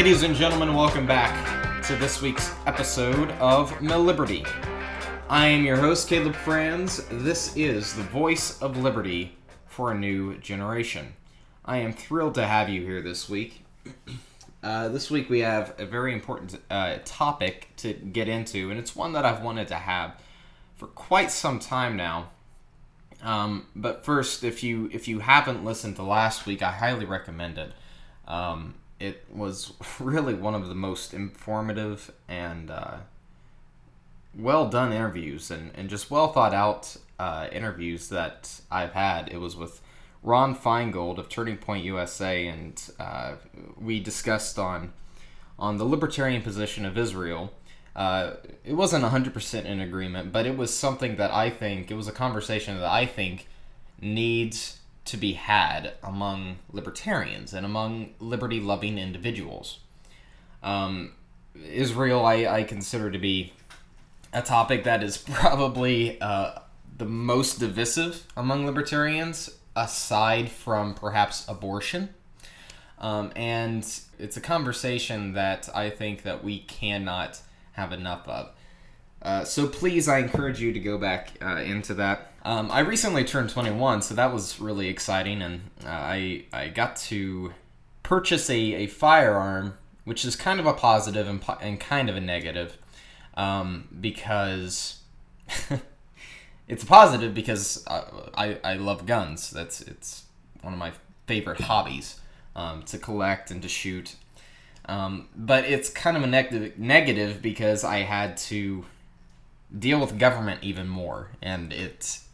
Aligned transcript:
Ladies 0.00 0.22
and 0.22 0.34
gentlemen. 0.34 0.72
Welcome 0.72 1.06
back 1.06 1.84
to 1.84 1.94
this 1.94 2.22
week's 2.22 2.54
episode 2.64 3.32
of 3.32 3.70
MilLiberty. 3.80 4.48
I 5.28 5.46
am 5.48 5.62
your 5.62 5.76
host, 5.76 6.08
Caleb 6.08 6.34
Franz. 6.36 7.04
This 7.10 7.54
is 7.54 7.94
the 7.94 8.04
voice 8.04 8.58
of 8.62 8.78
liberty 8.78 9.36
for 9.66 9.92
a 9.92 9.94
new 9.94 10.38
generation. 10.38 11.12
I 11.66 11.76
am 11.80 11.92
thrilled 11.92 12.34
to 12.36 12.46
have 12.46 12.70
you 12.70 12.80
here 12.80 13.02
this 13.02 13.28
week. 13.28 13.62
Uh, 14.62 14.88
this 14.88 15.10
week 15.10 15.30
we 15.30 15.40
have 15.40 15.74
a 15.78 15.86
very 15.86 16.12
important 16.12 16.58
uh, 16.70 16.98
topic 17.06 17.68
to 17.76 17.94
get 17.94 18.28
into, 18.28 18.70
and 18.70 18.78
it's 18.78 18.94
one 18.94 19.14
that 19.14 19.24
I've 19.24 19.42
wanted 19.42 19.68
to 19.68 19.74
have 19.74 20.14
for 20.76 20.86
quite 20.86 21.30
some 21.30 21.58
time 21.58 21.96
now. 21.96 22.28
Um, 23.22 23.68
but 23.74 24.04
first, 24.04 24.44
if 24.44 24.62
you 24.62 24.90
if 24.92 25.08
you 25.08 25.20
haven't 25.20 25.64
listened 25.64 25.96
to 25.96 26.02
last 26.02 26.44
week, 26.44 26.62
I 26.62 26.72
highly 26.72 27.06
recommend 27.06 27.56
it. 27.56 27.72
Um, 28.28 28.74
it 29.00 29.24
was 29.32 29.72
really 29.98 30.34
one 30.34 30.54
of 30.54 30.68
the 30.68 30.74
most 30.74 31.12
informative 31.12 32.12
and 32.28 32.70
uh, 32.70 32.98
well 34.38 34.68
done 34.68 34.92
interviews, 34.92 35.50
and, 35.50 35.72
and 35.74 35.88
just 35.88 36.10
well 36.10 36.32
thought 36.32 36.54
out 36.54 36.96
uh, 37.18 37.48
interviews 37.50 38.08
that 38.10 38.60
I've 38.70 38.92
had. 38.92 39.28
It 39.32 39.38
was 39.38 39.56
with 39.56 39.80
Ron 40.22 40.54
Feingold 40.54 41.18
of 41.18 41.28
Turning 41.28 41.56
Point 41.56 41.84
USA, 41.84 42.46
and 42.46 42.80
uh, 43.00 43.36
we 43.80 43.98
discussed 44.00 44.58
on 44.58 44.92
on 45.58 45.76
the 45.76 45.84
libertarian 45.84 46.42
position 46.42 46.86
of 46.86 46.96
Israel. 46.96 47.52
Uh, 47.94 48.34
it 48.64 48.72
wasn't 48.72 49.04
100% 49.04 49.64
in 49.64 49.80
agreement, 49.80 50.32
but 50.32 50.46
it 50.46 50.56
was 50.56 50.72
something 50.72 51.16
that 51.16 51.30
I 51.32 51.50
think, 51.50 51.90
it 51.90 51.94
was 51.94 52.08
a 52.08 52.12
conversation 52.12 52.78
that 52.78 52.90
I 52.90 53.04
think 53.04 53.46
needs 54.00 54.79
to 55.10 55.16
be 55.16 55.32
had 55.32 55.94
among 56.02 56.58
libertarians 56.72 57.52
and 57.52 57.66
among 57.66 58.10
liberty 58.20 58.60
loving 58.60 58.98
individuals. 58.98 59.80
Um, 60.62 61.12
Israel, 61.54 62.24
I, 62.24 62.46
I 62.46 62.62
consider 62.62 63.10
to 63.10 63.18
be 63.18 63.52
a 64.32 64.42
topic 64.42 64.84
that 64.84 65.02
is 65.02 65.18
probably 65.32 66.20
uh, 66.20 66.60
the 66.96 67.04
most 67.06 67.58
divisive 67.58 68.26
among 68.36 68.66
libertarians 68.66 69.50
aside 69.74 70.50
from 70.50 70.94
perhaps 70.94 71.46
abortion. 71.48 72.10
Um, 72.98 73.32
and 73.34 73.82
it's 74.18 74.36
a 74.36 74.40
conversation 74.40 75.32
that 75.32 75.68
I 75.74 75.90
think 75.90 76.22
that 76.22 76.44
we 76.44 76.60
cannot 76.60 77.40
have 77.72 77.92
enough 77.92 78.28
of. 78.28 78.50
Uh, 79.22 79.44
so 79.44 79.66
please, 79.66 80.08
I 80.08 80.18
encourage 80.18 80.60
you 80.60 80.72
to 80.72 80.80
go 80.80 80.98
back 80.98 81.32
uh, 81.42 81.56
into 81.56 81.94
that. 81.94 82.29
Um, 82.42 82.70
I 82.70 82.80
recently 82.80 83.24
turned 83.24 83.50
21, 83.50 84.02
so 84.02 84.14
that 84.14 84.32
was 84.32 84.60
really 84.60 84.88
exciting, 84.88 85.42
and 85.42 85.60
uh, 85.84 85.90
I 85.90 86.44
I 86.52 86.68
got 86.68 86.96
to 86.96 87.52
purchase 88.02 88.48
a, 88.48 88.58
a 88.58 88.86
firearm, 88.86 89.74
which 90.04 90.24
is 90.24 90.36
kind 90.36 90.58
of 90.58 90.66
a 90.66 90.72
positive 90.72 91.28
and, 91.28 91.40
po- 91.40 91.58
and 91.60 91.78
kind 91.78 92.08
of 92.08 92.16
a 92.16 92.20
negative, 92.20 92.78
um, 93.34 93.88
because 94.00 95.00
it's 96.68 96.82
a 96.82 96.86
positive 96.86 97.34
because 97.34 97.84
I, 97.86 98.04
I, 98.34 98.58
I 98.64 98.74
love 98.74 99.04
guns. 99.04 99.50
That's 99.50 99.82
it's 99.82 100.24
one 100.62 100.72
of 100.72 100.78
my 100.78 100.92
favorite 101.26 101.60
hobbies 101.60 102.20
um, 102.56 102.82
to 102.84 102.96
collect 102.96 103.50
and 103.50 103.60
to 103.60 103.68
shoot. 103.68 104.16
Um, 104.86 105.28
but 105.36 105.64
it's 105.64 105.90
kind 105.90 106.16
of 106.16 106.22
a 106.22 106.26
negative 106.26 106.78
negative 106.78 107.42
because 107.42 107.84
I 107.84 107.98
had 107.98 108.38
to 108.38 108.86
deal 109.76 110.00
with 110.00 110.18
government 110.18 110.62
even 110.62 110.88
more, 110.88 111.30
and 111.42 111.72
it's 111.72 112.26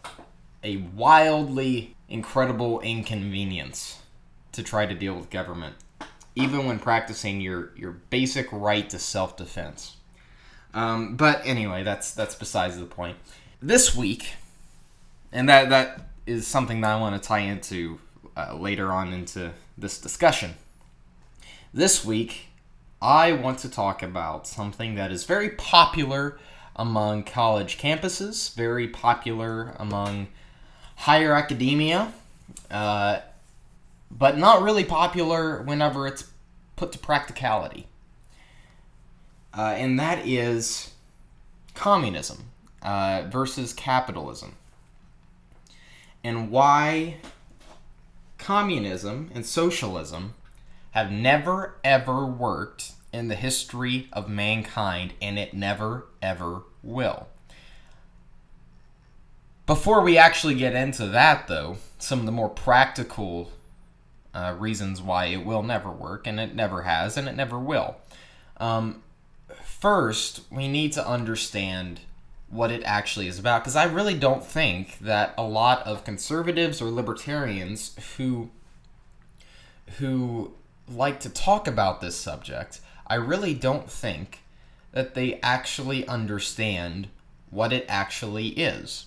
a 0.63 0.79
wildly 0.79 1.95
incredible 2.09 2.81
inconvenience 2.81 4.01
to 4.53 4.63
try 4.63 4.87
to 4.87 4.95
deal 4.95 5.15
with 5.15 5.31
government, 5.31 5.77
even 6.35 6.67
when 6.67 6.79
practicing 6.79 7.41
your 7.41 7.73
your 7.77 7.93
basic 7.93 8.49
right 8.53 8.89
to 8.91 8.99
self 8.99 9.37
defense. 9.37 9.97
Um, 10.75 11.17
but 11.17 11.43
anyway, 11.45 11.83
that's 11.83 12.13
that's 12.13 12.35
besides 12.35 12.79
the 12.79 12.87
point 12.87 13.17
this 13.61 13.95
week, 13.95 14.35
and 15.33 15.49
that 15.49 15.71
that 15.71 16.09
is 16.27 16.47
something 16.47 16.81
that 16.81 16.91
I 16.91 17.01
want 17.01 17.21
to 17.21 17.27
tie 17.27 17.41
into 17.41 18.01
uh, 18.37 18.55
later 18.55 18.93
on 18.93 19.13
into 19.13 19.53
this 19.79 20.01
discussion. 20.01 20.55
This 21.73 22.05
week, 22.05 22.47
I 23.01 23.33
want 23.33 23.59
to 23.61 23.71
talk 23.71 24.03
about 24.03 24.47
something 24.47 24.95
that 24.95 25.13
is 25.13 25.25
very 25.25 25.51
popular 25.51 26.39
among 26.77 27.25
college 27.25 27.79
campuses, 27.79 28.55
very 28.55 28.87
popular 28.87 29.75
among 29.79 30.29
higher 30.97 31.35
academia, 31.35 32.13
uh, 32.71 33.21
but 34.11 34.39
not 34.39 34.63
really 34.63 34.85
popular 34.85 35.63
whenever 35.63 36.07
it's 36.07 36.31
put 36.77 36.93
to 36.93 36.99
practicality. 36.99 37.87
Uh, 39.57 39.75
and 39.77 39.99
that 39.99 40.27
is 40.27 40.93
communism 41.75 42.45
uh, 42.83 43.23
versus 43.29 43.73
capitalism. 43.73 44.57
And 46.23 46.51
why 46.51 47.17
communism 48.39 49.31
and 49.35 49.47
socialism 49.47 50.35
have 50.91 51.11
never 51.11 51.77
ever 51.83 52.27
worked 52.27 52.93
in 53.13 53.29
the 53.29 53.35
history 53.35 54.09
of 54.13 54.29
mankind, 54.29 55.15
and 55.21 55.39
it 55.39 55.55
never 55.55 56.07
ever 56.23 56.63
will. 56.83 57.29
Before 59.67 60.01
we 60.01 60.17
actually 60.17 60.55
get 60.55 60.75
into 60.75 61.07
that, 61.09 61.49
though, 61.49 61.79
some 61.99 62.21
of 62.21 62.27
the 62.27 62.33
more 62.33 62.49
practical 62.49 63.51
uh, 64.33 64.55
reasons 64.59 65.03
why 65.03 65.27
it 65.27 65.45
will 65.45 65.63
never 65.63 65.91
work, 65.91 66.27
and 66.27 66.39
it 66.39 66.55
never 66.55 66.83
has, 66.83 67.17
and 67.17 67.29
it 67.29 67.35
never 67.35 67.59
will. 67.59 67.97
Um, 68.59 69.03
first, 69.63 70.43
we 70.51 70.69
need 70.69 70.93
to 70.93 71.07
understand 71.07 72.01
what 72.49 72.71
it 72.71 72.83
actually 72.85 73.27
is 73.27 73.39
about 73.39 73.63
because 73.63 73.75
I 73.77 73.85
really 73.85 74.15
don't 74.15 74.45
think 74.45 74.99
that 75.01 75.35
a 75.37 75.43
lot 75.43 75.85
of 75.85 76.05
conservatives 76.05 76.81
or 76.81 76.91
libertarians 76.91 77.97
who 78.17 78.51
who 79.99 80.53
like 80.89 81.21
to 81.21 81.29
talk 81.29 81.67
about 81.67 82.01
this 82.01 82.17
subject, 82.17 82.81
I 83.07 83.15
really 83.17 83.55
don't 83.55 83.91
think 83.91 84.43
that 84.93 85.15
they 85.15 85.41
actually 85.43 86.07
understand 86.09 87.09
what 87.51 87.73
it 87.73 87.85
actually 87.89 88.49
is. 88.49 89.07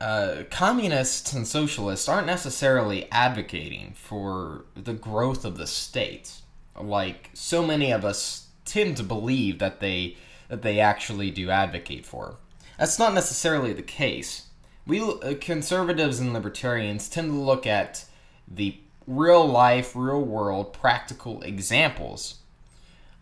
Uh, 0.00 0.42
communists 0.50 1.32
and 1.32 1.46
socialists 1.46 2.08
aren't 2.08 2.26
necessarily 2.26 3.10
advocating 3.10 3.92
for 3.94 4.64
the 4.74 4.92
growth 4.92 5.44
of 5.44 5.58
the 5.58 5.66
state, 5.66 6.34
like 6.78 7.30
so 7.34 7.66
many 7.66 7.92
of 7.92 8.04
us 8.04 8.48
tend 8.64 8.96
to 8.96 9.02
believe 9.02 9.58
that 9.58 9.80
they 9.80 10.16
that 10.48 10.62
they 10.62 10.78
actually 10.78 11.30
do 11.30 11.50
advocate 11.50 12.04
for. 12.04 12.36
That's 12.78 12.98
not 12.98 13.14
necessarily 13.14 13.72
the 13.72 13.82
case. 13.82 14.46
We 14.86 15.00
uh, 15.00 15.34
conservatives 15.40 16.20
and 16.20 16.32
libertarians 16.32 17.08
tend 17.08 17.30
to 17.30 17.36
look 17.36 17.66
at 17.66 18.04
the 18.46 18.78
real 19.06 19.46
life, 19.46 19.94
real 19.94 20.22
world, 20.22 20.72
practical 20.72 21.42
examples, 21.42 22.36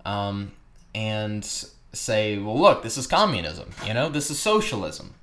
um, 0.05 0.53
and 0.95 1.45
say, 1.93 2.39
well, 2.39 2.59
look, 2.59 2.83
this 2.83 2.97
is 2.97 3.07
communism. 3.07 3.71
You 3.87 3.95
know, 3.95 4.09
this 4.09 4.31
is 4.31 4.39
socialism. 4.39 5.15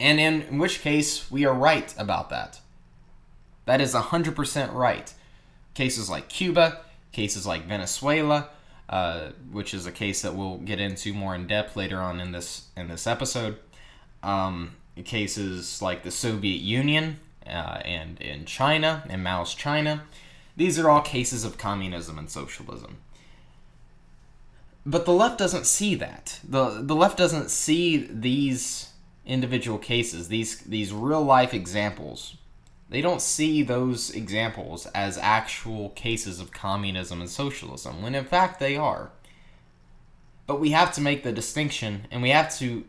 And 0.00 0.20
in, 0.20 0.42
in 0.42 0.58
which 0.58 0.80
case, 0.80 1.30
we 1.30 1.44
are 1.44 1.54
right 1.54 1.94
about 1.98 2.30
that. 2.30 2.60
That 3.66 3.80
is 3.80 3.94
100% 3.94 4.74
right. 4.74 5.12
Cases 5.74 6.10
like 6.10 6.28
Cuba, 6.28 6.80
cases 7.12 7.46
like 7.46 7.66
Venezuela, 7.66 8.48
uh, 8.88 9.30
which 9.50 9.72
is 9.72 9.86
a 9.86 9.92
case 9.92 10.22
that 10.22 10.34
we'll 10.34 10.58
get 10.58 10.78
into 10.78 11.14
more 11.14 11.34
in 11.34 11.46
depth 11.46 11.76
later 11.76 11.98
on 11.98 12.20
in 12.20 12.32
this 12.32 12.68
in 12.76 12.88
this 12.88 13.06
episode. 13.06 13.56
Um, 14.22 14.76
cases 15.04 15.82
like 15.82 16.02
the 16.02 16.10
Soviet 16.10 16.60
Union 16.60 17.18
uh, 17.46 17.80
and 17.84 18.20
in 18.20 18.44
China 18.44 19.04
in 19.08 19.22
Mao's 19.22 19.54
China, 19.54 20.04
these 20.56 20.78
are 20.78 20.88
all 20.88 21.02
cases 21.02 21.44
of 21.44 21.58
communism 21.58 22.18
and 22.18 22.30
socialism. 22.30 22.98
But 24.86 25.06
the 25.06 25.12
left 25.12 25.38
doesn't 25.38 25.66
see 25.66 25.94
that. 25.94 26.40
the 26.44 26.82
The 26.82 26.96
left 26.96 27.16
doesn't 27.16 27.50
see 27.50 27.96
these 27.96 28.90
individual 29.24 29.78
cases, 29.78 30.28
these 30.28 30.58
these 30.60 30.92
real 30.92 31.22
life 31.22 31.54
examples 31.54 32.36
they 32.94 33.00
don't 33.00 33.22
see 33.22 33.62
those 33.62 34.10
examples 34.10 34.86
as 34.94 35.18
actual 35.18 35.90
cases 35.90 36.38
of 36.38 36.52
communism 36.52 37.20
and 37.20 37.30
socialism, 37.30 38.02
when 38.02 38.14
in 38.14 38.24
fact 38.24 38.60
they 38.60 38.76
are. 38.76 39.10
But 40.46 40.60
we 40.60 40.70
have 40.70 40.92
to 40.94 41.00
make 41.00 41.22
the 41.22 41.32
distinction 41.32 42.06
and 42.10 42.22
we 42.22 42.30
have 42.30 42.56
to 42.58 42.84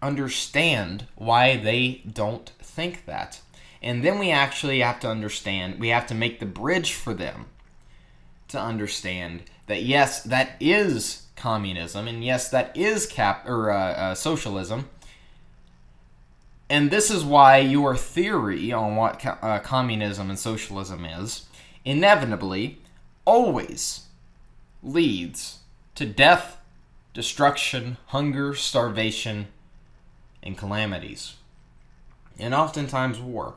understand 0.00 1.06
why 1.16 1.56
they 1.56 2.02
don't 2.10 2.48
think 2.60 3.04
that. 3.06 3.40
And 3.82 4.04
then 4.04 4.18
we 4.18 4.30
actually 4.30 4.80
have 4.80 5.00
to 5.00 5.08
understand, 5.08 5.78
we 5.78 5.88
have 5.88 6.06
to 6.08 6.14
make 6.14 6.40
the 6.40 6.46
bridge 6.46 6.92
for 6.92 7.14
them 7.14 7.46
to 8.48 8.60
understand 8.60 9.42
that 9.66 9.82
yes, 9.82 10.22
that 10.22 10.56
is 10.58 11.26
communism, 11.36 12.08
and 12.08 12.24
yes, 12.24 12.48
that 12.48 12.76
is 12.76 13.06
cap 13.06 13.48
or 13.48 13.70
uh, 13.70 13.92
uh, 13.92 14.14
socialism, 14.14 14.88
and 16.70 16.90
this 16.90 17.10
is 17.10 17.24
why 17.24 17.58
your 17.58 17.96
theory 17.96 18.72
on 18.72 18.96
what 18.96 19.20
co- 19.20 19.38
uh, 19.40 19.58
communism 19.60 20.28
and 20.28 20.38
socialism 20.38 21.04
is 21.04 21.46
inevitably 21.84 22.78
always 23.24 24.06
leads 24.82 25.60
to 25.94 26.04
death, 26.04 26.58
destruction, 27.14 27.96
hunger, 28.06 28.54
starvation, 28.54 29.46
and 30.42 30.58
calamities, 30.58 31.36
and 32.38 32.54
oftentimes 32.54 33.18
war. 33.18 33.54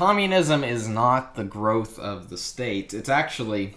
Communism 0.00 0.64
is 0.64 0.88
not 0.88 1.34
the 1.34 1.44
growth 1.44 1.98
of 1.98 2.30
the 2.30 2.38
state, 2.38 2.94
it's 2.94 3.10
actually 3.10 3.74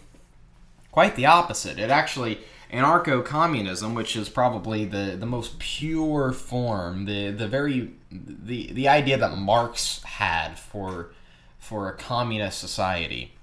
quite 0.90 1.18
the 1.18 1.26
opposite. 1.26 1.78
It 1.78 1.90
actually 1.90 2.40
anarcho 2.72 3.26
communism, 3.26 3.94
which 3.94 4.16
is 4.16 4.30
probably 4.30 4.86
the, 4.86 5.18
the 5.20 5.26
most 5.26 5.60
pure 5.60 6.32
form, 6.32 7.04
the, 7.04 7.32
the 7.32 7.46
very 7.46 7.92
the, 8.10 8.72
the 8.72 8.88
idea 8.88 9.18
that 9.18 9.38
Marx 9.38 10.02
had 10.04 10.58
for 10.58 11.12
for 11.60 11.90
a 11.90 11.94
communist 11.94 12.58
society. 12.58 13.34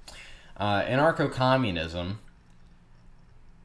Uh, 0.56 0.81
anarcho 0.81 1.31
communism 1.31 2.21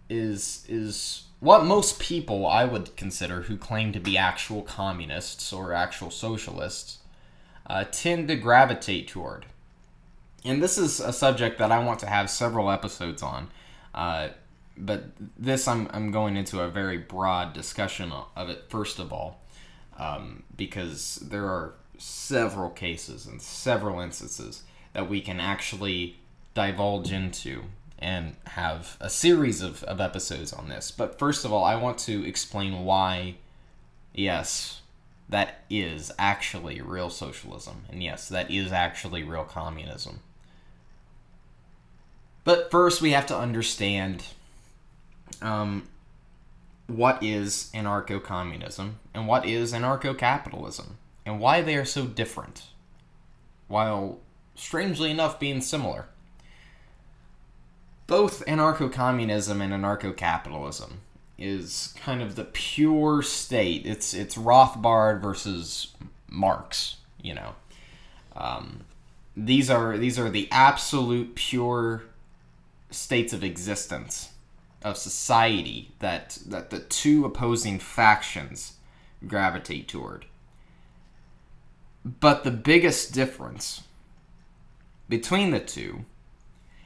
is 0.10 0.66
is 0.68 1.24
what 1.40 1.64
most 1.64 2.02
people 2.02 2.46
I 2.46 2.66
would 2.66 2.98
consider 2.98 3.44
who 3.44 3.56
claim 3.56 3.94
to 3.94 4.00
be 4.02 4.18
actual 4.18 4.62
communists 4.62 5.54
or 5.54 5.72
actual 5.72 6.12
socialists 6.12 6.98
uh, 7.68 7.84
tend 7.92 8.28
to 8.28 8.36
gravitate 8.36 9.08
toward. 9.08 9.46
And 10.44 10.62
this 10.62 10.78
is 10.78 11.00
a 11.00 11.12
subject 11.12 11.58
that 11.60 11.72
I 11.72 11.84
want 11.84 12.00
to 12.02 12.08
have 12.08 12.30
several 12.30 12.70
episodes 12.70 13.24
on. 13.24 13.50
Uh, 13.94 14.30
but 14.78 15.06
this 15.38 15.68
I'm, 15.68 15.90
I'm 15.94 16.12
going 16.12 16.36
into 16.38 16.62
a 16.62 16.70
very 16.70 16.98
broad 16.98 17.54
discussion 17.54 18.12
of 18.36 18.50
it 18.50 18.66
first 18.70 19.00
of 19.00 19.14
all 19.14 19.42
um, 19.98 20.44
because 20.56 21.16
there 21.16 21.46
are 21.46 21.74
several 21.98 22.70
cases 22.70 23.26
and 23.26 23.42
several 23.42 24.00
instances 24.00 24.64
that 24.94 25.10
we 25.10 25.22
can 25.22 25.40
actually 25.40 26.18
divulge 26.54 27.12
into 27.12 27.64
and 28.00 28.36
have 28.48 28.98
a 29.00 29.10
series 29.10 29.62
of, 29.62 29.84
of 29.86 30.02
episodes 30.02 30.52
on 30.52 30.68
this 30.68 30.92
but 30.92 31.18
first 31.18 31.46
of 31.46 31.54
all 31.54 31.64
i 31.64 31.76
want 31.76 31.98
to 31.98 32.26
explain 32.28 32.84
why 32.84 33.36
yes 34.14 34.82
that 35.28 35.64
is 35.70 36.12
actually 36.20 36.82
real 36.82 37.10
socialism 37.10 37.86
and 37.90 38.04
yes 38.04 38.30
that 38.30 38.50
is 38.52 38.72
actually 38.72 39.24
real 39.24 39.44
communism 39.44 40.20
but 42.44 42.70
first 42.70 43.02
we 43.02 43.12
have 43.12 43.26
to 43.26 43.38
understand 43.38 44.24
um, 45.42 45.88
what 46.88 47.22
is 47.24 47.72
anarcho 47.74 48.24
communism 48.24 49.00
and 49.14 49.28
what 49.28 49.46
is 49.46 49.74
anarcho 49.74 50.18
capitalism 50.18 50.98
and 51.26 51.40
why 51.40 51.62
they 51.62 51.76
are 51.76 51.86
so 51.86 52.06
different, 52.06 52.64
while 53.68 54.20
strangely 54.54 55.10
enough 55.10 55.40
being 55.40 55.62
similar. 55.62 56.06
Both 58.08 58.46
anarcho 58.46 58.92
communism 58.92 59.62
and 59.62 59.74
anarcho 59.74 60.16
capitalism 60.16 61.02
is 61.38 61.94
kind 61.98 62.22
of 62.22 62.36
the 62.36 62.46
pure 62.46 63.22
state. 63.22 63.86
It's 63.86 64.14
it's 64.14 64.36
Rothbard 64.36 65.22
versus 65.22 65.94
Marx, 66.30 66.98
you 67.22 67.34
know. 67.34 67.56
Um, 68.36 68.82
these 69.36 69.70
are 69.70 69.98
these 69.98 70.18
are 70.18 70.30
the 70.30 70.48
absolute 70.52 71.36
pure 71.36 72.04
states 72.90 73.34
of 73.34 73.44
existence 73.44 74.30
of 74.84 74.98
society 74.98 75.92
that 76.00 76.38
that 76.46 76.70
the 76.70 76.80
two 76.80 77.26
opposing 77.26 77.80
factions 77.80 78.74
gravitate 79.28 79.88
toward. 79.88 80.26
But 82.06 82.44
the 82.44 82.52
biggest 82.52 83.14
difference 83.14 83.82
between 85.10 85.50
the 85.50 85.60
two 85.60 86.06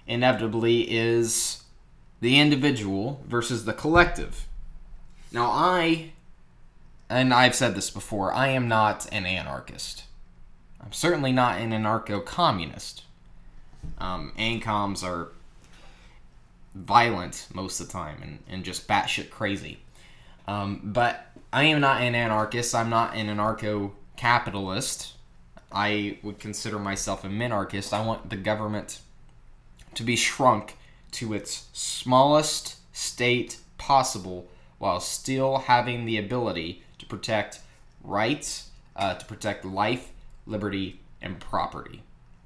inevitably 0.08 0.90
is 0.90 1.64
the 2.22 2.40
individual 2.40 3.24
versus 3.28 3.66
the 3.66 3.74
collective. 3.74 4.48
Now 5.32 5.50
I 5.52 6.12
and 7.10 7.34
I've 7.34 7.56
said 7.56 7.76
this 7.76 7.90
before, 7.90 8.32
I 8.32 8.50
am 8.50 8.68
not 8.68 9.08
an 9.12 9.26
anarchist. 9.26 10.04
I'm 10.80 10.94
certainly 10.94 11.32
not 11.32 11.60
an 11.60 11.72
anarcho 11.72 12.24
communist. 12.24 13.04
Um, 13.98 14.32
ANCOMs 14.38 15.04
are 15.04 15.30
violent 16.76 17.48
most 17.54 17.80
of 17.80 17.88
the 17.88 17.94
time 17.94 18.20
and, 18.22 18.40
and 18.48 18.64
just 18.64 18.88
batshit 18.88 19.32
crazy. 19.32 19.80
Um, 20.48 20.82
but 20.84 21.26
I 21.52 21.64
am 21.64 21.82
not 21.82 22.02
an 22.02 22.14
anarchist. 22.14 22.76
I'm 22.76 22.90
not 22.90 23.16
an 23.16 23.28
anarcho 23.28 23.92
capitalist. 24.16 25.14
I 25.72 26.18
would 26.24 26.40
consider 26.40 26.78
myself 26.78 27.24
a 27.24 27.28
minarchist. 27.28 27.92
I 27.92 28.06
want 28.06 28.30
the 28.30 28.36
government 28.36 29.00
to 29.96 30.04
be 30.04 30.16
shrunk 30.16 30.78
to 31.12 31.34
its 31.34 31.68
smallest 31.74 32.78
state 32.94 33.58
possible 33.78 34.48
while 34.78 35.00
still 35.00 35.58
having 35.60 36.06
the 36.06 36.18
ability 36.18 36.84
to 36.98 37.06
protect 37.06 37.60
rights, 38.04 38.70
uh, 38.96 39.14
to 39.16 39.26
protect 39.26 39.66
life, 39.66 40.12
liberty, 40.46 41.00
and 41.22 41.40
property. 41.40 42.04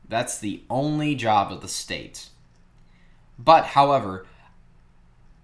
That's 0.08 0.38
the 0.38 0.64
only 0.70 1.16
job 1.16 1.52
of 1.52 1.62
the 1.62 1.68
state. 1.68 2.30
But, 3.38 3.66
however, 3.68 4.26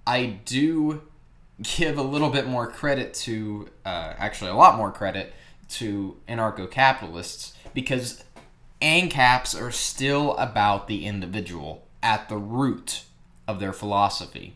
I 0.05 0.25
do 0.45 1.01
give 1.61 1.97
a 1.97 2.03
little 2.03 2.29
bit 2.29 2.47
more 2.47 2.67
credit 2.67 3.13
to, 3.13 3.69
uh, 3.85 4.13
actually, 4.17 4.51
a 4.51 4.55
lot 4.55 4.77
more 4.77 4.91
credit 4.91 5.33
to 5.69 6.17
anarcho 6.27 6.69
capitalists 6.69 7.53
because 7.73 8.23
ANCAPs 8.81 9.59
are 9.59 9.71
still 9.71 10.35
about 10.37 10.87
the 10.87 11.05
individual 11.05 11.87
at 12.01 12.29
the 12.29 12.37
root 12.37 13.03
of 13.49 13.59
their 13.59 13.73
philosophy. 13.73 14.53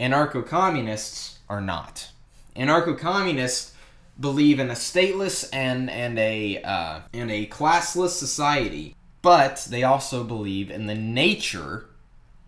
Anarcho 0.00 0.44
communists 0.46 1.40
are 1.46 1.60
not. 1.60 2.08
Anarcho 2.56 2.98
communists 2.98 3.74
believe 4.18 4.58
in 4.58 4.70
a 4.70 4.74
stateless 4.74 5.46
and, 5.52 5.90
and, 5.90 6.18
a, 6.18 6.62
uh, 6.62 7.00
and 7.12 7.30
a 7.30 7.46
classless 7.46 8.10
society, 8.10 8.96
but 9.20 9.66
they 9.68 9.82
also 9.82 10.24
believe 10.24 10.70
in 10.70 10.86
the 10.86 10.94
nature 10.94 11.84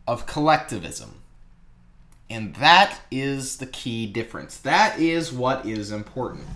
of 0.06 0.26
collectivism. 0.26 1.21
And 2.30 2.54
that 2.54 3.00
is 3.11 3.59
the 3.59 3.66
key 3.66 4.06
difference. 4.06 4.56
That 4.56 4.99
is 4.99 5.30
what 5.30 5.66
is 5.66 5.92
important. 5.92 6.47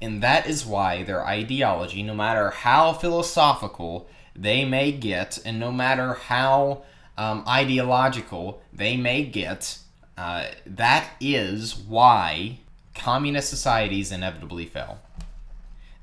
And 0.00 0.22
that 0.22 0.46
is 0.46 0.64
why 0.64 1.02
their 1.02 1.24
ideology, 1.26 2.02
no 2.02 2.14
matter 2.14 2.50
how 2.50 2.94
philosophical 2.94 4.08
they 4.34 4.64
may 4.64 4.90
get, 4.90 5.38
and 5.44 5.60
no 5.60 5.70
matter 5.70 6.14
how 6.14 6.82
um, 7.16 7.44
ideological 7.46 8.62
they 8.72 8.96
may 8.96 9.24
get, 9.24 9.78
uh, 10.18 10.46
that 10.66 11.10
is 11.20 11.76
why 11.76 12.58
communist 12.94 13.50
societies 13.50 14.12
inevitably 14.12 14.66
fail. 14.66 15.00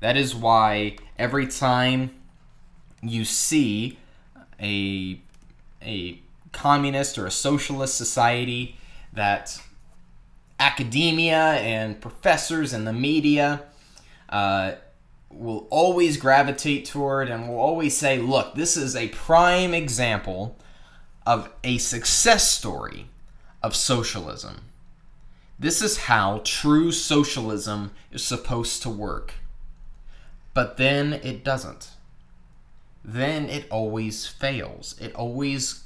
That 0.00 0.16
is 0.16 0.34
why 0.34 0.96
every 1.18 1.46
time 1.46 2.10
you 3.02 3.24
see 3.24 3.98
a, 4.60 5.20
a 5.82 6.20
communist 6.52 7.18
or 7.18 7.26
a 7.26 7.30
socialist 7.30 7.96
society 7.96 8.76
that 9.12 9.60
academia 10.58 11.54
and 11.54 12.00
professors 12.00 12.72
and 12.72 12.86
the 12.86 12.92
media 12.92 13.62
uh, 14.28 14.72
will 15.30 15.66
always 15.70 16.16
gravitate 16.16 16.84
toward 16.84 17.28
and 17.28 17.48
will 17.48 17.58
always 17.58 17.96
say, 17.96 18.18
look, 18.18 18.54
this 18.54 18.76
is 18.76 18.94
a 18.94 19.08
prime 19.08 19.74
example 19.74 20.56
of 21.26 21.50
a 21.62 21.78
success 21.78 22.50
story 22.50 23.06
of 23.62 23.76
socialism. 23.76 24.62
This 25.58 25.80
is 25.80 25.96
how 25.96 26.40
true 26.44 26.90
socialism 26.90 27.92
is 28.10 28.24
supposed 28.24 28.82
to 28.82 28.90
work. 28.90 29.34
But 30.54 30.76
then 30.76 31.12
it 31.12 31.44
doesn't. 31.44 31.90
Then 33.04 33.48
it 33.48 33.66
always 33.70 34.26
fails. 34.26 34.96
It 35.00 35.14
always 35.14 35.84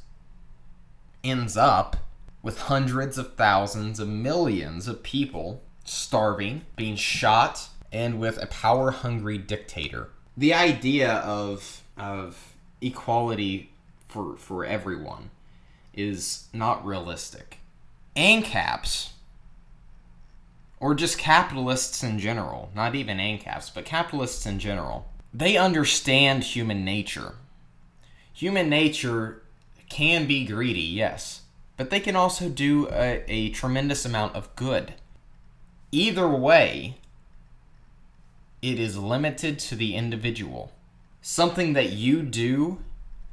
ends 1.22 1.56
up 1.56 1.96
with 2.42 2.58
hundreds 2.62 3.18
of 3.18 3.34
thousands 3.34 4.00
of 4.00 4.08
millions 4.08 4.88
of 4.88 5.02
people 5.02 5.62
starving, 5.84 6.62
being 6.76 6.96
shot, 6.96 7.68
and 7.92 8.18
with 8.18 8.42
a 8.42 8.46
power 8.46 8.90
hungry 8.90 9.38
dictator. 9.38 10.10
The 10.36 10.52
idea 10.54 11.14
of, 11.14 11.82
of 11.96 12.54
equality 12.80 13.70
for, 14.08 14.36
for 14.36 14.64
everyone 14.64 15.30
is 15.94 16.48
not 16.52 16.84
realistic. 16.84 17.58
ANCAPs, 18.16 19.10
or 20.78 20.94
just 20.94 21.18
capitalists 21.18 22.02
in 22.02 22.18
general, 22.18 22.70
not 22.74 22.94
even 22.94 23.18
ANCAPs, 23.18 23.72
but 23.74 23.84
capitalists 23.84 24.46
in 24.46 24.58
general, 24.58 25.08
they 25.32 25.56
understand 25.56 26.44
human 26.44 26.84
nature. 26.84 27.34
Human 28.32 28.68
nature 28.68 29.42
can 29.88 30.26
be 30.26 30.44
greedy, 30.44 30.80
yes, 30.80 31.42
but 31.76 31.90
they 31.90 32.00
can 32.00 32.16
also 32.16 32.48
do 32.48 32.88
a, 32.90 33.24
a 33.28 33.50
tremendous 33.50 34.04
amount 34.04 34.34
of 34.34 34.54
good. 34.56 34.94
Either 35.92 36.28
way, 36.28 36.98
it 38.62 38.78
is 38.78 38.98
limited 38.98 39.58
to 39.58 39.76
the 39.76 39.94
individual. 39.94 40.72
Something 41.22 41.72
that 41.74 41.92
you 41.92 42.22
do 42.22 42.78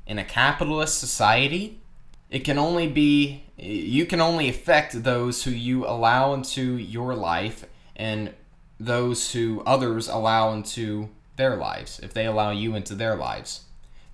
In 0.05 0.19
a 0.19 0.23
capitalist 0.23 0.99
society, 0.99 1.81
it 2.29 2.39
can 2.39 2.57
only 2.57 2.87
be 2.87 3.43
you 3.57 4.05
can 4.05 4.19
only 4.19 4.49
affect 4.49 5.03
those 5.03 5.43
who 5.43 5.51
you 5.51 5.85
allow 5.85 6.33
into 6.33 6.77
your 6.77 7.13
life 7.13 7.65
and 7.95 8.33
those 8.79 9.31
who 9.31 9.61
others 9.65 10.07
allow 10.07 10.51
into 10.51 11.09
their 11.35 11.55
lives 11.55 11.99
if 11.99 12.13
they 12.13 12.25
allow 12.25 12.51
you 12.51 12.75
into 12.75 12.95
their 12.95 13.15
lives. 13.15 13.61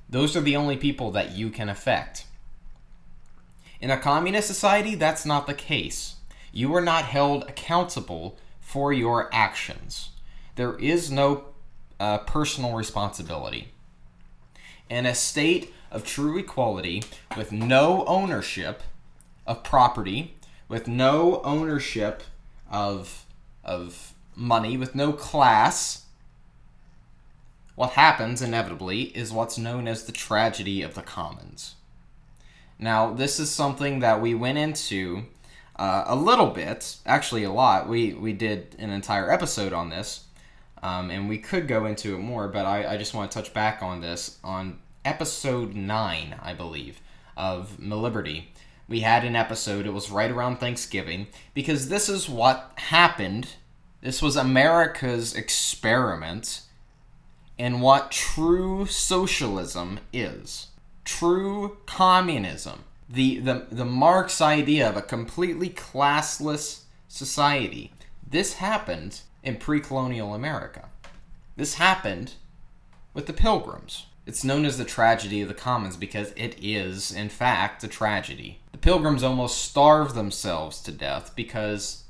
Those 0.09 0.35
are 0.35 0.41
the 0.41 0.55
only 0.55 0.77
people 0.77 1.11
that 1.11 1.31
you 1.31 1.49
can 1.49 1.69
affect. 1.69 2.25
In 3.79 3.89
a 3.89 3.97
communist 3.97 4.47
society 4.47 4.95
that's 4.95 5.25
not 5.25 5.47
the 5.47 5.53
case. 5.53 6.15
You 6.51 6.75
are 6.75 6.81
not 6.81 7.05
held 7.05 7.43
accountable 7.43 8.37
for 8.59 8.91
your 8.91 9.29
actions. 9.31 10.09
There 10.55 10.75
is 10.77 11.09
no 11.09 11.45
uh, 11.99 12.19
personal 12.19 12.73
responsibility. 12.73 13.69
In 14.89 15.05
a 15.05 15.15
state 15.15 15.73
of 15.91 16.05
true 16.05 16.37
equality 16.37 17.03
with 17.35 17.51
no 17.51 18.05
ownership 18.05 18.83
of 19.45 19.63
property, 19.63 20.35
with 20.67 20.87
no 20.87 21.41
ownership 21.43 22.23
of 22.69 23.25
of 23.63 24.13
money, 24.35 24.77
with 24.77 24.95
no 24.95 25.11
class, 25.11 26.05
what 27.75 27.91
happens 27.91 28.41
inevitably 28.41 29.03
is 29.17 29.31
what's 29.31 29.57
known 29.57 29.87
as 29.87 30.05
the 30.05 30.11
tragedy 30.11 30.81
of 30.81 30.95
the 30.95 31.01
commons. 31.01 31.75
Now, 32.77 33.13
this 33.13 33.39
is 33.39 33.49
something 33.49 33.99
that 33.99 34.21
we 34.21 34.33
went 34.33 34.57
into 34.57 35.23
uh, 35.75 36.03
a 36.07 36.15
little 36.15 36.47
bit, 36.47 36.97
actually 37.05 37.43
a 37.43 37.51
lot. 37.51 37.87
We 37.87 38.13
we 38.13 38.33
did 38.33 38.75
an 38.79 38.89
entire 38.89 39.31
episode 39.31 39.73
on 39.73 39.89
this, 39.89 40.25
um, 40.83 41.09
and 41.09 41.29
we 41.29 41.37
could 41.37 41.67
go 41.67 41.85
into 41.85 42.15
it 42.15 42.19
more, 42.19 42.47
but 42.47 42.65
I, 42.65 42.93
I 42.93 42.97
just 42.97 43.13
want 43.13 43.31
to 43.31 43.37
touch 43.37 43.53
back 43.53 43.81
on 43.81 44.01
this 44.01 44.39
on 44.43 44.79
episode 45.09 45.73
9, 45.73 46.35
I 46.39 46.53
believe, 46.53 47.01
of 47.35 47.77
MilLiberty. 47.79 48.43
We 48.87 48.99
had 48.99 49.25
an 49.25 49.35
episode, 49.35 49.87
it 49.87 49.93
was 49.93 50.11
right 50.11 50.29
around 50.29 50.57
Thanksgiving, 50.57 51.25
because 51.55 51.89
this 51.89 52.09
is 52.09 52.29
what 52.29 52.73
happened. 52.75 53.55
This 54.01 54.21
was 54.21 54.35
America's 54.35 55.33
experiment 55.33 56.61
in 57.57 57.79
what 57.79 58.11
true 58.11 58.85
socialism 58.85 59.99
is. 60.13 60.67
True 61.05 61.77
communism. 61.87 62.83
The, 63.09 63.39
the, 63.39 63.65
the 63.71 63.85
Marx 63.85 64.41
idea 64.41 64.87
of 64.87 64.95
a 64.95 65.01
completely 65.01 65.71
classless 65.71 66.83
society. 67.07 67.93
This 68.29 68.53
happened 68.53 69.21
in 69.41 69.57
pre 69.57 69.79
colonial 69.79 70.35
America. 70.35 70.89
This 71.57 71.73
happened 71.73 72.33
with 73.15 73.25
the 73.25 73.33
Pilgrims. 73.33 74.05
It's 74.29 74.43
known 74.43 74.63
as 74.63 74.77
the 74.77 74.85
tragedy 74.85 75.41
of 75.41 75.47
the 75.47 75.55
commons 75.55 75.97
because 75.97 76.33
it 76.35 76.55
is, 76.61 77.11
in 77.11 77.29
fact, 77.29 77.83
a 77.83 77.87
tragedy. 77.87 78.59
The 78.71 78.77
pilgrims 78.77 79.23
almost 79.23 79.57
starved 79.59 80.13
themselves 80.13 80.83
to 80.83 80.91
death 80.91 81.31
because 81.35 82.03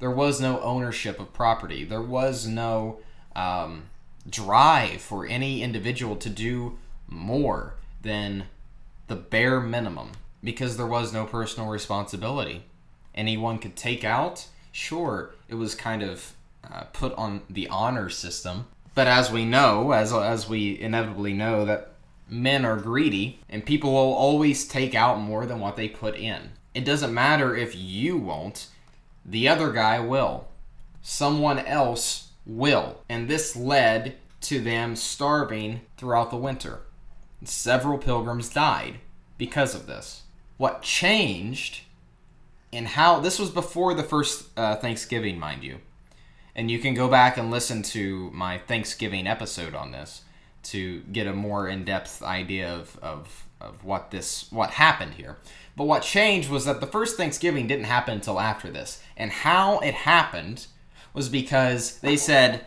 there 0.00 0.10
was 0.10 0.40
no 0.40 0.60
ownership 0.62 1.20
of 1.20 1.32
property. 1.32 1.84
There 1.84 2.02
was 2.02 2.44
no 2.44 2.98
um, 3.36 3.84
drive 4.28 5.00
for 5.00 5.24
any 5.24 5.62
individual 5.62 6.16
to 6.16 6.28
do 6.28 6.76
more 7.06 7.76
than 8.02 8.46
the 9.06 9.14
bare 9.14 9.60
minimum 9.60 10.10
because 10.42 10.76
there 10.76 10.88
was 10.88 11.12
no 11.12 11.24
personal 11.24 11.68
responsibility. 11.68 12.64
Anyone 13.14 13.58
could 13.58 13.76
take 13.76 14.02
out, 14.02 14.48
sure, 14.72 15.36
it 15.48 15.54
was 15.54 15.76
kind 15.76 16.02
of 16.02 16.32
uh, 16.68 16.86
put 16.92 17.12
on 17.12 17.42
the 17.48 17.68
honor 17.68 18.08
system, 18.08 18.66
but 18.94 19.06
as 19.06 19.30
we 19.30 19.44
know, 19.44 19.92
as 19.92 20.12
as 20.12 20.48
we 20.48 20.78
inevitably 20.80 21.32
know, 21.32 21.64
that 21.64 21.92
men 22.28 22.64
are 22.64 22.76
greedy 22.76 23.40
and 23.48 23.66
people 23.66 23.92
will 23.92 24.14
always 24.14 24.66
take 24.66 24.94
out 24.94 25.20
more 25.20 25.46
than 25.46 25.60
what 25.60 25.76
they 25.76 25.88
put 25.88 26.16
in. 26.16 26.50
It 26.74 26.84
doesn't 26.84 27.12
matter 27.12 27.56
if 27.56 27.74
you 27.74 28.16
won't, 28.16 28.68
the 29.24 29.48
other 29.48 29.72
guy 29.72 29.98
will. 30.00 30.48
Someone 31.02 31.58
else 31.58 32.28
will. 32.46 33.02
And 33.08 33.28
this 33.28 33.56
led 33.56 34.16
to 34.42 34.60
them 34.60 34.96
starving 34.96 35.80
throughout 35.96 36.30
the 36.30 36.36
winter. 36.36 36.80
Several 37.44 37.98
pilgrims 37.98 38.48
died 38.48 39.00
because 39.38 39.74
of 39.74 39.86
this. 39.86 40.22
What 40.56 40.82
changed 40.82 41.82
and 42.72 42.86
how 42.86 43.18
this 43.18 43.38
was 43.38 43.50
before 43.50 43.94
the 43.94 44.02
first 44.02 44.46
uh, 44.56 44.76
Thanksgiving, 44.76 45.38
mind 45.38 45.64
you 45.64 45.80
and 46.54 46.70
you 46.70 46.78
can 46.78 46.94
go 46.94 47.08
back 47.08 47.36
and 47.36 47.50
listen 47.50 47.82
to 47.82 48.30
my 48.32 48.58
Thanksgiving 48.58 49.26
episode 49.26 49.74
on 49.74 49.92
this 49.92 50.22
to 50.62 51.00
get 51.12 51.26
a 51.26 51.32
more 51.32 51.68
in-depth 51.68 52.22
idea 52.22 52.72
of, 52.72 52.98
of, 53.00 53.44
of 53.60 53.84
what 53.84 54.10
this 54.10 54.50
what 54.50 54.70
happened 54.70 55.14
here. 55.14 55.38
But 55.76 55.84
what 55.84 56.02
changed 56.02 56.50
was 56.50 56.64
that 56.66 56.80
the 56.80 56.86
first 56.86 57.16
Thanksgiving 57.16 57.66
didn't 57.66 57.84
happen 57.84 58.14
until 58.14 58.38
after 58.38 58.70
this. 58.70 59.02
And 59.16 59.30
how 59.30 59.78
it 59.78 59.94
happened 59.94 60.66
was 61.14 61.28
because 61.28 61.98
they 62.00 62.16
said, 62.16 62.66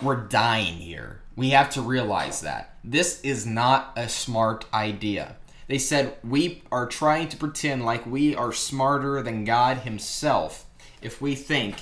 We're 0.00 0.16
dying 0.16 0.74
here. 0.74 1.20
We 1.34 1.50
have 1.50 1.70
to 1.70 1.82
realize 1.82 2.40
that. 2.42 2.76
This 2.84 3.20
is 3.22 3.46
not 3.46 3.92
a 3.96 4.08
smart 4.08 4.66
idea. 4.72 5.36
They 5.66 5.78
said, 5.78 6.16
We 6.22 6.62
are 6.70 6.86
trying 6.86 7.28
to 7.30 7.36
pretend 7.36 7.84
like 7.84 8.06
we 8.06 8.36
are 8.36 8.52
smarter 8.52 9.22
than 9.22 9.44
God 9.44 9.78
Himself 9.78 10.66
if 11.00 11.20
we 11.20 11.34
think 11.34 11.76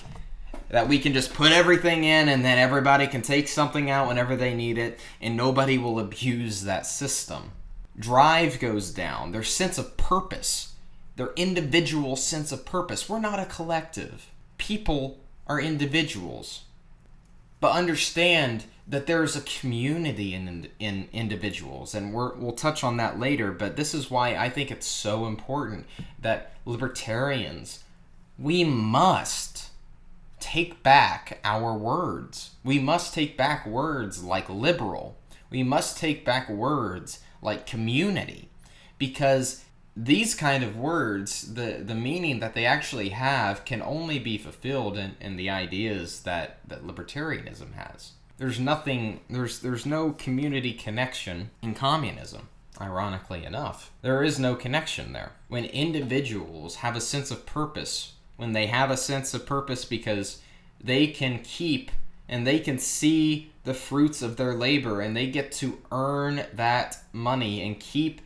that 0.70 0.88
we 0.88 0.98
can 0.98 1.12
just 1.12 1.34
put 1.34 1.52
everything 1.52 2.04
in 2.04 2.28
and 2.28 2.44
then 2.44 2.58
everybody 2.58 3.06
can 3.06 3.22
take 3.22 3.48
something 3.48 3.90
out 3.90 4.08
whenever 4.08 4.36
they 4.36 4.54
need 4.54 4.78
it 4.78 4.98
and 5.20 5.36
nobody 5.36 5.76
will 5.76 5.98
abuse 5.98 6.62
that 6.62 6.86
system. 6.86 7.50
Drive 7.98 8.60
goes 8.60 8.92
down, 8.92 9.32
their 9.32 9.42
sense 9.42 9.78
of 9.78 9.96
purpose, 9.96 10.74
their 11.16 11.32
individual 11.36 12.16
sense 12.16 12.52
of 12.52 12.64
purpose. 12.64 13.08
We're 13.08 13.20
not 13.20 13.40
a 13.40 13.46
collective. 13.46 14.30
People 14.58 15.18
are 15.46 15.60
individuals. 15.60 16.62
But 17.58 17.72
understand 17.72 18.64
that 18.86 19.06
there's 19.06 19.36
a 19.36 19.42
community 19.42 20.34
in, 20.34 20.68
in 20.78 21.08
individuals, 21.12 21.94
and 21.94 22.14
we 22.14 22.28
will 22.38 22.52
touch 22.52 22.82
on 22.82 22.96
that 22.96 23.18
later. 23.18 23.52
But 23.52 23.76
this 23.76 23.92
is 23.92 24.10
why 24.10 24.34
I 24.34 24.48
think 24.48 24.70
it's 24.70 24.86
so 24.86 25.26
important 25.26 25.86
that 26.18 26.52
libertarians, 26.64 27.84
we 28.38 28.64
must 28.64 29.69
take 30.40 30.82
back 30.82 31.38
our 31.44 31.74
words. 31.74 32.50
We 32.64 32.78
must 32.78 33.14
take 33.14 33.36
back 33.36 33.66
words 33.66 34.24
like 34.24 34.48
liberal. 34.48 35.18
We 35.50 35.62
must 35.62 35.98
take 35.98 36.24
back 36.24 36.48
words 36.48 37.20
like 37.42 37.66
community 37.66 38.48
because 38.98 39.64
these 39.96 40.34
kind 40.34 40.62
of 40.62 40.76
words, 40.76 41.54
the, 41.54 41.82
the 41.84 41.94
meaning 41.94 42.40
that 42.40 42.54
they 42.54 42.64
actually 42.64 43.10
have, 43.10 43.64
can 43.64 43.82
only 43.82 44.18
be 44.18 44.38
fulfilled 44.38 44.96
in, 44.96 45.16
in 45.20 45.36
the 45.36 45.50
ideas 45.50 46.22
that, 46.22 46.60
that 46.68 46.86
libertarianism 46.86 47.74
has. 47.74 48.12
There's 48.38 48.58
nothing, 48.58 49.20
there's, 49.28 49.58
there's 49.58 49.84
no 49.84 50.12
community 50.12 50.72
connection 50.72 51.50
in 51.60 51.74
communism, 51.74 52.48
ironically 52.80 53.44
enough. 53.44 53.90
There 54.00 54.22
is 54.22 54.38
no 54.38 54.54
connection 54.54 55.12
there. 55.12 55.32
When 55.48 55.64
individuals 55.66 56.76
have 56.76 56.96
a 56.96 57.00
sense 57.00 57.30
of 57.30 57.44
purpose 57.44 58.14
when 58.40 58.52
they 58.52 58.68
have 58.68 58.90
a 58.90 58.96
sense 58.96 59.34
of 59.34 59.44
purpose 59.44 59.84
because 59.84 60.40
they 60.82 61.06
can 61.06 61.40
keep 61.44 61.90
and 62.26 62.46
they 62.46 62.58
can 62.58 62.78
see 62.78 63.52
the 63.64 63.74
fruits 63.74 64.22
of 64.22 64.36
their 64.36 64.54
labor 64.54 65.02
and 65.02 65.14
they 65.14 65.26
get 65.26 65.52
to 65.52 65.78
earn 65.92 66.46
that 66.54 66.96
money 67.12 67.62
and 67.62 67.78
keep 67.78 68.22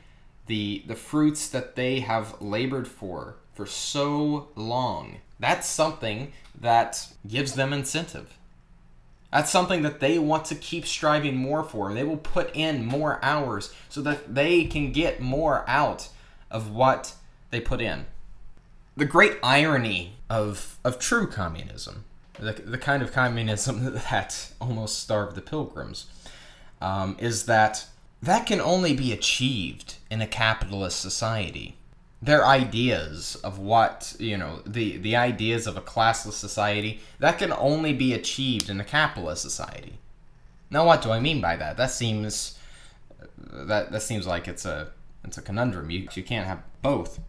the 0.46 0.84
the 0.86 0.94
fruits 0.94 1.48
that 1.48 1.74
they 1.74 1.98
have 1.98 2.40
labored 2.40 2.86
for 2.86 3.34
for 3.54 3.66
so 3.66 4.50
long. 4.54 5.16
That's 5.40 5.66
something 5.66 6.32
that 6.60 7.08
gives 7.26 7.54
them 7.54 7.72
incentive. 7.72 8.38
That's 9.32 9.50
something 9.50 9.82
that 9.82 9.98
they 9.98 10.20
want 10.20 10.44
to 10.44 10.54
keep 10.54 10.86
striving 10.86 11.36
more 11.36 11.64
for. 11.64 11.92
They 11.92 12.04
will 12.04 12.18
put 12.18 12.54
in 12.54 12.86
more 12.86 13.18
hours 13.20 13.74
so 13.88 14.00
that 14.02 14.32
they 14.32 14.64
can 14.66 14.92
get 14.92 15.20
more 15.20 15.64
out 15.66 16.08
of 16.52 16.70
what 16.70 17.14
they 17.50 17.60
put 17.60 17.80
in 17.80 18.06
the 18.96 19.04
great 19.04 19.38
irony 19.42 20.16
of 20.30 20.78
of 20.84 20.98
true 20.98 21.26
communism, 21.26 22.04
the, 22.38 22.52
the 22.52 22.78
kind 22.78 23.02
of 23.02 23.12
communism 23.12 23.94
that 24.10 24.52
almost 24.60 24.98
starved 24.98 25.34
the 25.34 25.42
pilgrims, 25.42 26.06
um, 26.80 27.16
is 27.18 27.46
that 27.46 27.86
that 28.22 28.46
can 28.46 28.60
only 28.60 28.94
be 28.94 29.12
achieved 29.12 29.96
in 30.10 30.20
a 30.20 30.26
capitalist 30.26 31.00
society. 31.00 31.76
Their 32.22 32.46
ideas 32.46 33.36
of 33.44 33.58
what 33.58 34.16
you 34.18 34.38
know, 34.38 34.62
the 34.64 34.96
the 34.96 35.16
ideas 35.16 35.66
of 35.66 35.76
a 35.76 35.82
classless 35.82 36.32
society, 36.32 37.00
that 37.18 37.38
can 37.38 37.52
only 37.52 37.92
be 37.92 38.14
achieved 38.14 38.70
in 38.70 38.80
a 38.80 38.84
capitalist 38.84 39.42
society. 39.42 39.98
Now, 40.70 40.86
what 40.86 41.02
do 41.02 41.10
I 41.10 41.20
mean 41.20 41.40
by 41.40 41.56
that? 41.56 41.76
That 41.76 41.90
seems 41.90 42.58
that 43.52 43.92
that 43.92 44.02
seems 44.02 44.26
like 44.26 44.48
it's 44.48 44.64
a 44.64 44.88
it's 45.22 45.36
a 45.36 45.42
conundrum. 45.42 45.90
You 45.90 46.08
you 46.14 46.22
can't 46.22 46.46
have 46.46 46.62
both. 46.80 47.20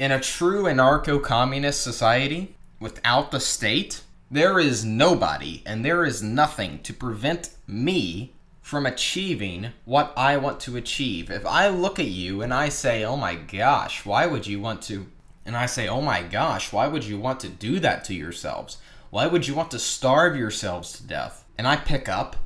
In 0.00 0.12
a 0.12 0.18
true 0.18 0.62
anarcho 0.62 1.22
communist 1.22 1.82
society, 1.82 2.54
without 2.80 3.30
the 3.30 3.38
state, 3.38 4.02
there 4.30 4.58
is 4.58 4.82
nobody 4.82 5.62
and 5.66 5.84
there 5.84 6.06
is 6.06 6.22
nothing 6.22 6.78
to 6.84 6.94
prevent 6.94 7.50
me 7.66 8.32
from 8.62 8.86
achieving 8.86 9.72
what 9.84 10.14
I 10.16 10.38
want 10.38 10.58
to 10.60 10.78
achieve. 10.78 11.30
If 11.30 11.44
I 11.44 11.68
look 11.68 11.98
at 11.98 12.06
you 12.06 12.40
and 12.40 12.54
I 12.54 12.70
say, 12.70 13.04
oh 13.04 13.18
my 13.18 13.34
gosh, 13.34 14.06
why 14.06 14.24
would 14.24 14.46
you 14.46 14.58
want 14.58 14.80
to? 14.84 15.06
And 15.44 15.54
I 15.54 15.66
say, 15.66 15.86
oh 15.86 16.00
my 16.00 16.22
gosh, 16.22 16.72
why 16.72 16.86
would 16.86 17.04
you 17.04 17.18
want 17.18 17.38
to 17.40 17.50
do 17.50 17.78
that 17.80 18.02
to 18.04 18.14
yourselves? 18.14 18.78
Why 19.10 19.26
would 19.26 19.46
you 19.46 19.54
want 19.54 19.70
to 19.72 19.78
starve 19.78 20.34
yourselves 20.34 20.92
to 20.94 21.06
death? 21.06 21.44
And 21.58 21.68
I 21.68 21.76
pick 21.76 22.08
up 22.08 22.36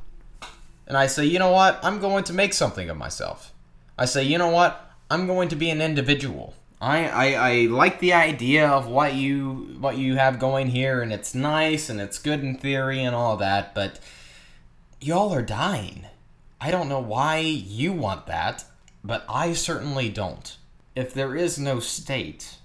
and 0.87 0.97
I 0.97 1.07
say, 1.07 1.23
you 1.23 1.39
know 1.39 1.51
what? 1.51 1.79
I'm 1.83 2.01
going 2.01 2.25
to 2.25 2.33
make 2.33 2.53
something 2.53 2.89
of 2.89 2.97
myself. 2.97 3.53
I 3.97 4.03
say, 4.03 4.25
you 4.25 4.37
know 4.37 4.49
what? 4.49 4.91
I'm 5.09 5.25
going 5.25 5.47
to 5.47 5.55
be 5.55 5.69
an 5.69 5.81
individual. 5.81 6.53
I, 6.85 7.07
I, 7.07 7.33
I 7.33 7.65
like 7.65 7.99
the 7.99 8.13
idea 8.13 8.69
of 8.69 8.85
what 8.85 9.15
you 9.15 9.75
what 9.79 9.97
you 9.97 10.17
have 10.17 10.37
going 10.37 10.67
here 10.67 11.01
and 11.01 11.11
it's 11.11 11.33
nice 11.33 11.89
and 11.89 11.99
it's 11.99 12.19
good 12.19 12.41
in 12.41 12.57
theory 12.57 13.01
and 13.03 13.15
all 13.15 13.37
that, 13.37 13.73
but 13.73 13.99
y'all 15.01 15.33
are 15.33 15.41
dying. 15.41 16.05
I 16.61 16.69
don't 16.69 16.87
know 16.87 16.99
why 16.99 17.39
you 17.39 17.91
want 17.91 18.27
that, 18.27 18.65
but 19.03 19.25
I 19.27 19.53
certainly 19.53 20.09
don't. 20.09 20.55
If 20.95 21.11
there 21.11 21.35
is 21.35 21.57
no 21.57 21.79
state, 21.79 22.57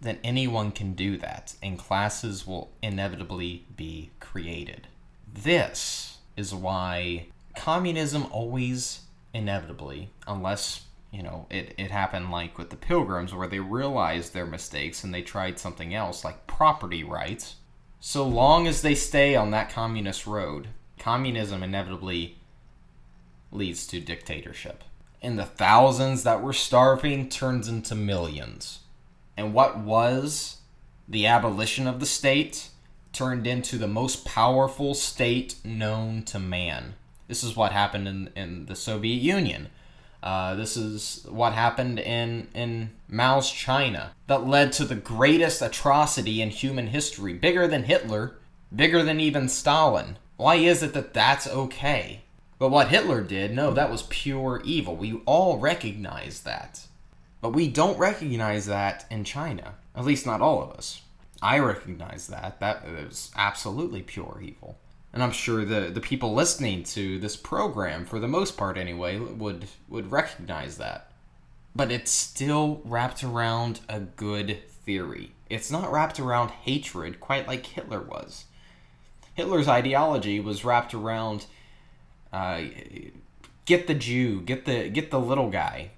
then 0.00 0.18
anyone 0.24 0.72
can 0.72 0.94
do 0.94 1.18
that, 1.18 1.56
and 1.62 1.78
classes 1.78 2.46
will 2.46 2.70
inevitably 2.80 3.66
be 3.76 4.12
created. 4.18 4.88
This 5.30 6.16
is 6.38 6.54
why 6.54 7.26
communism 7.54 8.28
always 8.32 9.02
inevitably, 9.34 10.08
unless 10.26 10.86
you 11.10 11.22
know 11.22 11.46
it, 11.50 11.74
it 11.78 11.90
happened 11.90 12.30
like 12.30 12.58
with 12.58 12.70
the 12.70 12.76
pilgrims 12.76 13.34
where 13.34 13.48
they 13.48 13.60
realized 13.60 14.32
their 14.32 14.46
mistakes 14.46 15.04
and 15.04 15.12
they 15.12 15.22
tried 15.22 15.58
something 15.58 15.94
else 15.94 16.24
like 16.24 16.46
property 16.46 17.04
rights. 17.04 17.56
So 18.02 18.26
long 18.26 18.66
as 18.66 18.80
they 18.80 18.94
stay 18.94 19.36
on 19.36 19.50
that 19.50 19.70
communist 19.70 20.26
road 20.26 20.68
communism 21.00 21.62
inevitably 21.62 22.36
leads 23.50 23.86
to 23.88 24.00
dictatorship. 24.00 24.84
And 25.20 25.38
the 25.38 25.44
thousands 25.44 26.22
that 26.22 26.42
were 26.42 26.52
starving 26.52 27.28
turns 27.28 27.68
into 27.68 27.94
millions. 27.94 28.80
And 29.36 29.52
what 29.52 29.78
was 29.78 30.58
the 31.08 31.26
abolition 31.26 31.88
of 31.88 31.98
the 31.98 32.06
state 32.06 32.68
turned 33.12 33.46
into 33.46 33.76
the 33.76 33.88
most 33.88 34.24
powerful 34.24 34.94
state 34.94 35.56
known 35.64 36.22
to 36.22 36.38
man. 36.38 36.94
This 37.26 37.42
is 37.42 37.56
what 37.56 37.72
happened 37.72 38.06
in, 38.06 38.30
in 38.36 38.66
the 38.66 38.76
soviet 38.76 39.20
union 39.20 39.68
uh, 40.22 40.54
this 40.54 40.76
is 40.76 41.26
what 41.28 41.52
happened 41.52 41.98
in, 41.98 42.48
in 42.54 42.90
Mao's 43.08 43.50
China 43.50 44.12
that 44.26 44.46
led 44.46 44.72
to 44.72 44.84
the 44.84 44.94
greatest 44.94 45.62
atrocity 45.62 46.42
in 46.42 46.50
human 46.50 46.88
history, 46.88 47.32
bigger 47.32 47.66
than 47.66 47.84
Hitler, 47.84 48.36
bigger 48.74 49.02
than 49.02 49.20
even 49.20 49.48
Stalin. 49.48 50.18
Why 50.36 50.56
is 50.56 50.82
it 50.82 50.92
that 50.92 51.14
that's 51.14 51.46
okay? 51.46 52.22
But 52.58 52.70
what 52.70 52.88
Hitler 52.88 53.22
did, 53.22 53.54
no, 53.54 53.72
that 53.72 53.90
was 53.90 54.02
pure 54.04 54.60
evil. 54.64 54.94
We 54.94 55.20
all 55.24 55.58
recognize 55.58 56.42
that. 56.42 56.86
But 57.40 57.54
we 57.54 57.68
don't 57.68 57.98
recognize 57.98 58.66
that 58.66 59.06
in 59.10 59.24
China. 59.24 59.76
At 59.96 60.04
least 60.04 60.26
not 60.26 60.42
all 60.42 60.62
of 60.62 60.72
us. 60.72 61.00
I 61.40 61.58
recognize 61.58 62.26
that. 62.26 62.60
That 62.60 62.84
is 62.86 63.30
absolutely 63.34 64.02
pure 64.02 64.40
evil 64.42 64.78
and 65.12 65.22
I'm 65.22 65.32
sure 65.32 65.64
the 65.64 65.90
the 65.90 66.00
people 66.00 66.34
listening 66.34 66.84
to 66.84 67.18
this 67.18 67.36
program, 67.36 68.04
for 68.04 68.18
the 68.18 68.28
most 68.28 68.56
part 68.56 68.76
anyway, 68.76 69.18
would 69.18 69.66
would 69.88 70.10
recognize 70.10 70.78
that. 70.78 71.10
But 71.74 71.92
it's 71.92 72.10
still 72.10 72.80
wrapped 72.84 73.22
around 73.22 73.80
a 73.88 74.00
good 74.00 74.58
theory. 74.84 75.32
It's 75.48 75.70
not 75.70 75.90
wrapped 75.90 76.20
around 76.20 76.50
hatred 76.50 77.20
quite 77.20 77.46
like 77.46 77.66
Hitler 77.66 78.00
was. 78.00 78.44
Hitler's 79.34 79.68
ideology 79.68 80.40
was 80.40 80.64
wrapped 80.64 80.94
around 80.94 81.46
uh, 82.32 82.62
get 83.64 83.86
the 83.86 83.94
Jew, 83.94 84.40
get 84.40 84.64
the 84.64 84.88
get 84.88 85.10
the 85.10 85.20
little 85.20 85.50
guy. 85.50 85.90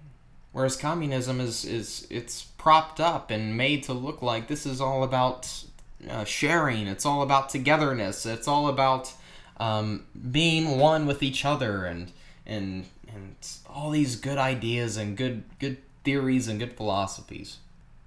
Whereas 0.53 0.77
communism 0.77 1.41
is 1.41 1.65
is 1.65 2.07
it's 2.11 2.43
propped 2.43 3.01
up 3.01 3.31
and 3.31 3.57
made 3.57 3.83
to 3.85 3.93
look 3.93 4.23
like 4.23 4.49
this 4.49 4.67
is 4.67 4.81
all 4.81 5.03
about 5.03 5.65
uh, 6.09 6.25
sharing. 6.25 6.87
It's 6.87 7.07
all 7.07 7.23
about 7.23 7.49
togetherness. 7.49 8.27
It's 8.27 8.49
all 8.49 8.69
about 8.69 9.13
um, 9.59 10.07
being 10.31 10.79
one 10.79 11.07
with 11.07 11.23
each 11.23 11.45
other 11.45 11.85
and 11.85 12.13
and 12.47 12.87
and 13.09 13.37
all 13.69 13.91
these 13.91 14.17
good 14.17 14.39
ideas 14.39 14.97
and 14.97 15.17
good 15.17 15.45
good 15.59 15.79
theories 16.05 16.49
and 16.49 16.59
good 16.59 16.73
philosophies. 16.73 17.59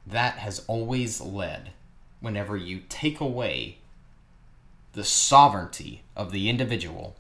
That 0.05 0.37
has 0.39 0.63
always 0.67 1.21
led 1.21 1.71
whenever 2.19 2.57
you 2.57 2.81
take 2.89 3.19
away 3.19 3.77
the 4.93 5.03
sovereignty 5.03 6.03
of 6.15 6.31
the 6.31 6.49
individual, 6.49 7.15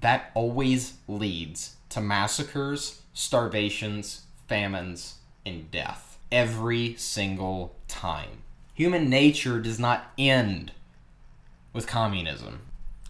that 0.00 0.30
always 0.34 0.94
leads 1.08 1.76
to 1.88 2.00
massacres, 2.00 3.02
starvations, 3.14 4.22
famines, 4.48 5.16
and 5.44 5.70
death. 5.70 6.18
Every 6.30 6.94
single 6.96 7.74
time. 7.88 8.42
Human 8.80 9.10
nature 9.10 9.60
does 9.60 9.78
not 9.78 10.10
end 10.16 10.72
with 11.74 11.86
communism. 11.86 12.60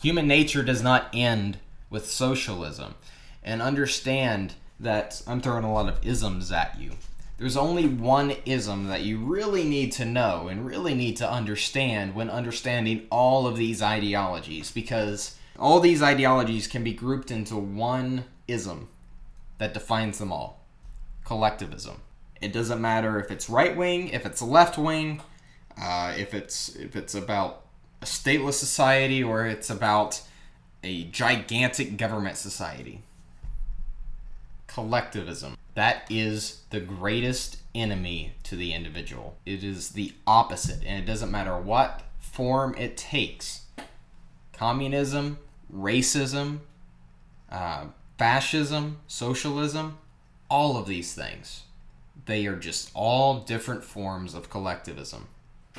Human 0.03 0.27
nature 0.27 0.65
does 0.65 0.83
not 0.83 1.09
end 1.15 1.59
with 1.89 2.11
socialism. 2.11 2.97
And 3.45 3.63
understand 3.63 4.55
that 4.81 5.23
I'm 5.29 5.41
throwing 5.41 5.63
a 5.63 5.73
lot 5.73 5.89
of 5.89 6.05
isms 6.05 6.51
at 6.51 6.81
you. 6.81 6.95
There's 7.39 7.57
only 7.57 7.87
one 7.87 8.35
ism 8.45 8.89
that 8.89 9.03
you 9.03 9.19
really 9.19 9.63
need 9.63 9.93
to 9.93 10.05
know 10.05 10.49
and 10.49 10.67
really 10.67 10.93
need 10.93 11.17
to 11.19 11.31
understand 11.31 12.17
when 12.17 12.29
understanding 12.29 13.07
all 13.09 13.47
of 13.47 13.57
these 13.57 13.81
ideologies 13.81 14.73
because 14.73 15.37
all 15.57 15.79
these 15.79 16.03
ideologies 16.03 16.67
can 16.67 16.83
be 16.83 16.95
grouped 16.95 17.31
into 17.31 17.55
one 17.55 18.25
ism 18.49 18.89
that 19.59 19.73
defines 19.73 20.19
them 20.19 20.33
all 20.33 20.65
collectivism. 21.25 22.01
It 22.41 22.53
doesn't 22.53 22.81
matter 22.81 23.21
if 23.21 23.31
it's 23.31 23.49
right 23.49 23.77
wing, 23.77 24.09
if 24.09 24.27
it's 24.27 24.43
left 24.43 24.77
wing, 24.77 25.23
uh, 25.81 26.15
if 26.17 26.35
it's 26.35 26.75
if 26.77 26.95
it's 26.95 27.15
about 27.15 27.63
a 28.03 28.05
stateless 28.05 28.55
society 28.55 29.23
or 29.23 29.47
it's 29.47 29.71
about 29.71 30.23
a 30.83 31.05
gigantic 31.05 31.97
government 31.97 32.37
society. 32.37 33.03
Collectivism. 34.67 35.57
That 35.75 36.05
is 36.11 36.63
the 36.71 36.81
greatest 36.81 37.59
enemy 37.75 38.35
to 38.45 38.57
the 38.57 38.73
individual. 38.73 39.37
It 39.47 39.65
is 39.65 39.91
the 39.91 40.13
opposite, 40.27 40.85
and 40.85 41.03
it 41.03 41.07
doesn't 41.07 41.31
matter 41.31 41.57
what 41.57 42.03
form 42.19 42.75
it 42.77 42.97
takes. 42.97 43.63
Communism, 44.53 45.39
racism, 45.75 46.61
uh, 47.51 47.87
fascism, 48.19 48.99
socialism, 49.07 49.99
all 50.51 50.77
of 50.77 50.87
these 50.87 51.15
things. 51.15 51.63
They 52.27 52.47
are 52.47 52.57
just 52.57 52.91
all 52.95 53.41
different 53.41 53.83
forms 53.83 54.35
of 54.35 54.51
collectivism. 54.51 55.29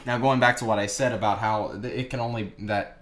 Now, 0.05 0.17
going 0.17 0.39
back 0.39 0.57
to 0.57 0.65
what 0.65 0.79
I 0.79 0.87
said 0.87 1.11
about 1.11 1.39
how 1.39 1.79
it 1.83 2.09
can 2.09 2.19
only 2.19 2.53
that 2.59 3.01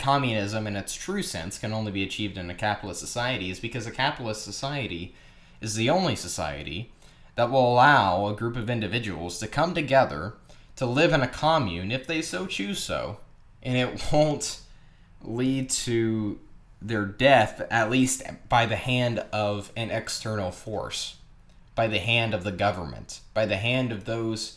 communism 0.00 0.66
in 0.66 0.76
its 0.76 0.94
true 0.94 1.22
sense 1.22 1.58
can 1.58 1.72
only 1.72 1.92
be 1.92 2.02
achieved 2.02 2.38
in 2.38 2.50
a 2.50 2.54
capitalist 2.54 3.00
society 3.00 3.50
is 3.50 3.60
because 3.60 3.86
a 3.86 3.90
capitalist 3.90 4.42
society 4.42 5.14
is 5.60 5.74
the 5.74 5.90
only 5.90 6.16
society 6.16 6.90
that 7.34 7.50
will 7.50 7.72
allow 7.72 8.26
a 8.26 8.34
group 8.34 8.56
of 8.56 8.70
individuals 8.70 9.38
to 9.38 9.46
come 9.46 9.74
together 9.74 10.34
to 10.76 10.86
live 10.86 11.12
in 11.12 11.20
a 11.20 11.28
commune 11.28 11.92
if 11.92 12.06
they 12.06 12.22
so 12.22 12.46
choose 12.46 12.82
so 12.82 13.18
and 13.62 13.76
it 13.76 14.02
won't 14.12 14.60
lead 15.22 15.68
to 15.68 16.40
their 16.80 17.04
death 17.04 17.60
at 17.70 17.90
least 17.90 18.22
by 18.48 18.64
the 18.64 18.76
hand 18.76 19.18
of 19.32 19.70
an 19.76 19.90
external 19.90 20.50
force 20.50 21.16
by 21.74 21.86
the 21.86 21.98
hand 21.98 22.32
of 22.32 22.42
the 22.42 22.52
government 22.52 23.20
by 23.34 23.44
the 23.44 23.58
hand 23.58 23.92
of 23.92 24.06
those 24.06 24.56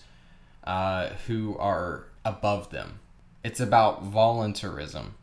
uh, 0.64 1.10
who 1.28 1.58
are 1.58 2.06
above 2.24 2.70
them. 2.70 3.00
It's 3.44 3.60
about 3.60 4.04
voluntarism. 4.04 5.16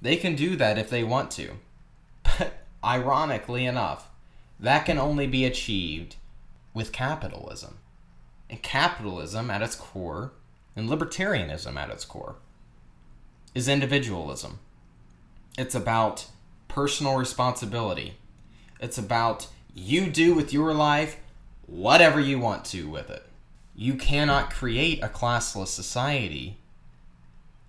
They 0.00 0.16
can 0.16 0.34
do 0.34 0.56
that 0.56 0.78
if 0.78 0.90
they 0.90 1.04
want 1.04 1.30
to. 1.32 1.52
But 2.22 2.64
ironically 2.84 3.66
enough, 3.66 4.10
that 4.58 4.86
can 4.86 4.98
only 4.98 5.26
be 5.26 5.44
achieved 5.44 6.16
with 6.72 6.92
capitalism. 6.92 7.78
And 8.48 8.62
capitalism 8.62 9.50
at 9.50 9.62
its 9.62 9.74
core, 9.74 10.32
and 10.74 10.88
libertarianism 10.88 11.76
at 11.76 11.90
its 11.90 12.04
core, 12.04 12.36
is 13.54 13.68
individualism. 13.68 14.60
It's 15.58 15.74
about 15.74 16.26
personal 16.68 17.16
responsibility. 17.16 18.16
It's 18.80 18.98
about 18.98 19.48
you 19.74 20.08
do 20.08 20.34
with 20.34 20.52
your 20.52 20.74
life 20.74 21.18
whatever 21.66 22.20
you 22.20 22.38
want 22.38 22.64
to 22.66 22.88
with 22.88 23.10
it 23.10 23.26
you 23.76 23.94
cannot 23.94 24.50
create 24.50 25.02
a 25.02 25.08
classless 25.08 25.68
society 25.68 26.56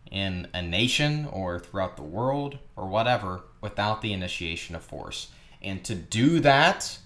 in 0.09 0.47
a 0.53 0.61
nation 0.61 1.27
or 1.33 1.59
throughout 1.59 1.97
the 1.97 2.03
world 2.03 2.57
or 2.77 2.87
whatever 2.87 3.41
without 3.59 4.01
the 4.01 4.13
initiation 4.13 4.73
of 4.73 4.81
force. 4.81 5.27
And 5.61 5.83
to 5.83 5.95
do 5.95 6.39
that, 6.39 6.97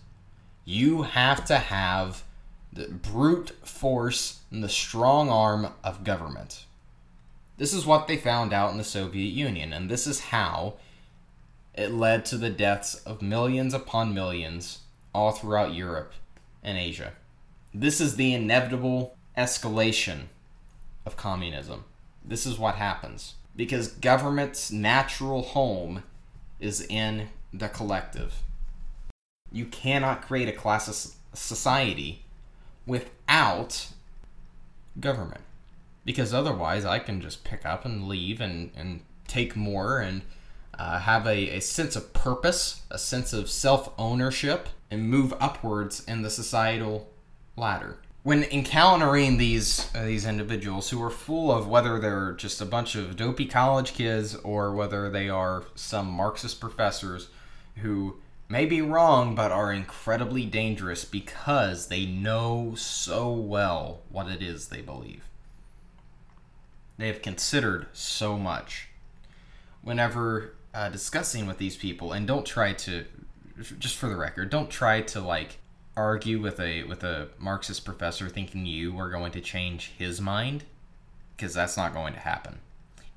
you 0.66 1.02
have 1.02 1.44
to 1.46 1.58
have 1.58 2.24
the 2.72 2.90
brute 2.90 3.50
force 3.64 4.42
and 4.52 4.64
the 4.64 4.70
strong 4.70 5.30
arm 5.30 5.70
of 5.84 6.04
government. 6.04 6.66
This 7.58 7.74
is 7.74 7.88
what 7.88 8.08
they 8.08 8.18
found 8.18 8.54
out 8.54 8.72
in 8.72 8.78
the 8.78 8.84
Soviet 8.84 9.32
Union, 9.34 9.74
and 9.74 9.90
this 9.90 10.06
is 10.06 10.20
how 10.20 10.76
It 11.74 11.94
led 11.94 12.26
to 12.26 12.38
the 12.38 12.50
deaths 12.50 12.96
of 13.06 13.22
millions 13.22 13.74
upon 13.74 14.14
millions 14.14 14.80
all 15.14 15.32
throughout 15.32 15.74
Europe 15.74 16.14
and 16.64 16.78
Asia. 16.78 17.14
This 17.74 18.02
is 18.02 18.18
the 18.18 18.34
inevitable 18.34 19.16
escalation 19.38 20.24
of 21.06 21.16
communism. 21.16 21.86
This 22.24 22.46
is 22.46 22.60
what 22.60 22.76
happens 22.76 23.36
because 23.56 23.88
government's 23.88 24.72
natural 24.72 25.42
home 25.42 26.04
is 26.60 26.82
in 26.82 27.30
the 27.54 27.70
collective. 27.70 28.36
You 29.52 29.66
cannot 29.66 30.22
create 30.22 30.50
a 30.50 30.54
class 30.54 31.16
society 31.34 32.24
without 32.86 33.88
government 35.00 35.42
because 36.04 36.34
otherwise 36.34 36.84
I 36.84 37.00
can 37.00 37.22
just 37.22 37.44
pick 37.44 37.66
up 37.66 37.86
and 37.86 38.08
leave 38.08 38.42
and, 38.42 38.72
and 38.76 39.02
take 39.28 39.56
more 39.56 40.00
and 40.00 40.24
uh, 40.78 41.00
have 41.00 41.26
a, 41.26 41.58
a 41.58 41.62
sense 41.62 41.96
of 41.96 42.12
purpose, 42.14 42.82
a 42.90 42.98
sense 42.98 43.34
of 43.34 43.50
self 43.50 43.94
ownership, 43.98 44.70
and 44.90 45.10
move 45.10 45.34
upwards 45.40 46.04
in 46.06 46.22
the 46.22 46.30
societal 46.30 47.11
ladder. 47.56 47.98
When 48.24 48.44
encountering 48.44 49.38
these 49.38 49.90
uh, 49.96 50.06
these 50.06 50.26
individuals 50.26 50.90
who 50.90 51.02
are 51.02 51.10
full 51.10 51.52
of 51.52 51.68
whether 51.68 52.00
they're 52.00 52.34
just 52.34 52.62
a 52.62 52.66
bunch 52.66 52.96
of 52.96 53.16
dopey 53.16 53.46
college 53.46 53.94
kids 53.94 54.36
or 54.36 54.74
whether 54.74 55.10
they 55.10 55.28
are 55.28 55.64
some 55.74 56.08
Marxist 56.12 56.60
professors 56.60 57.30
who 57.78 58.18
may 58.48 58.66
be 58.66 58.82
wrong 58.82 59.34
but 59.34 59.52
are 59.52 59.72
incredibly 59.72 60.46
dangerous 60.46 61.04
because 61.06 61.88
they 61.88 62.06
know 62.06 62.74
so 62.76 63.32
well 63.32 64.02
what 64.10 64.28
it 64.28 64.44
is 64.44 64.68
they 64.68 64.82
believe. 64.82 65.24
They 66.98 67.08
have 67.08 67.24
considered 67.24 67.88
so 67.94 68.38
much. 68.38 68.90
Whenever 69.82 70.54
uh, 70.74 70.90
discussing 70.90 71.48
with 71.48 71.58
these 71.58 71.76
people, 71.76 72.12
and 72.12 72.28
don't 72.28 72.46
try 72.46 72.74
to, 72.74 73.06
just 73.80 73.96
for 73.96 74.08
the 74.08 74.16
record, 74.16 74.50
don't 74.52 74.70
try 74.70 75.02
to 75.02 75.20
like 75.20 75.58
argue 76.02 76.42
with 76.42 76.60
a 76.60 76.84
with 76.84 77.04
a 77.04 77.30
Marxist 77.40 77.86
professor 77.86 78.28
thinking 78.28 78.66
you 78.66 78.98
are 79.00 79.10
going 79.10 79.32
to 79.32 79.42
change 79.42 79.92
his 79.98 80.20
mind, 80.20 80.64
because 81.36 81.54
that's 81.54 81.78
not 81.78 81.94
going 81.94 82.14
to 82.14 82.20
happen. 82.20 82.60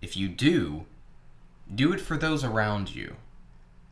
If 0.00 0.16
you 0.16 0.28
do, 0.28 0.86
do 1.74 1.92
it 1.92 2.00
for 2.00 2.16
those 2.16 2.44
around 2.44 2.94
you, 2.94 3.16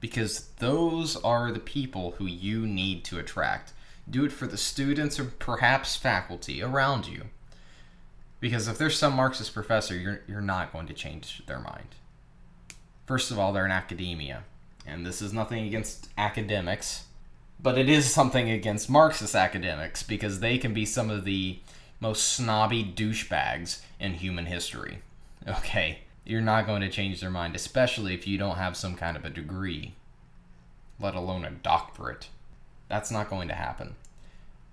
because 0.01 0.49
those 0.59 1.17
are 1.17 1.51
the 1.51 1.61
people 1.61 2.13
who 2.13 2.27
you 2.27 2.67
need 2.67 3.05
to 3.05 3.19
attract. 3.19 3.73
Do 4.11 4.25
it 4.25 4.33
for 4.33 4.49
the 4.49 4.57
students 4.57 5.21
or 5.21 5.25
perhaps 5.25 5.97
faculty 5.97 6.61
around 6.63 7.07
you. 7.07 7.27
Because 8.41 8.67
if 8.67 8.77
there's 8.77 8.99
some 8.99 9.15
Marxist 9.15 9.55
professor, 9.55 9.97
you're, 9.97 10.21
you're 10.27 10.41
not 10.41 10.73
going 10.73 10.89
to 10.89 10.93
change 10.93 11.43
their 11.47 11.61
mind. 11.61 11.95
First 13.07 13.31
of 13.31 13.39
all, 13.39 13.53
they're 13.53 13.65
in 13.65 13.71
academia. 13.71 14.43
And 14.85 15.07
this 15.07 15.23
is 15.23 15.33
nothing 15.33 15.65
against 15.65 16.09
academics, 16.19 17.05
but 17.63 17.79
it 17.79 17.89
is 17.89 18.13
something 18.13 18.51
against 18.51 18.91
Marxist 18.91 19.35
academics 19.35 20.03
because 20.03 20.41
they 20.41 20.59
can 20.59 20.75
be 20.75 20.85
some 20.85 21.11
of 21.11 21.25
the 21.25 21.61
most 22.01 22.27
snobby 22.33 22.85
douchebags 22.85 23.81
in 24.01 24.15
human 24.15 24.47
history. 24.47 24.99
Okay, 25.49 25.99
you're 26.25 26.41
not 26.41 26.67
going 26.67 26.83
to 26.83 26.89
change 26.89 27.21
their 27.21 27.29
mind, 27.29 27.57
especially 27.57 28.15
if 28.15 28.29
you 28.29 28.39
don't 28.39 28.59
have 28.59 28.77
some 28.77 28.95
kind 28.95 29.17
of 29.17 29.25
a 29.25 29.31
degree, 29.31 29.95
let 31.01 31.17
alone 31.17 31.45
a 31.45 31.51
doctorate. 31.51 32.29
That's 32.89 33.11
not 33.11 33.29
going 33.29 33.49
to 33.49 33.55
happen. 33.55 33.97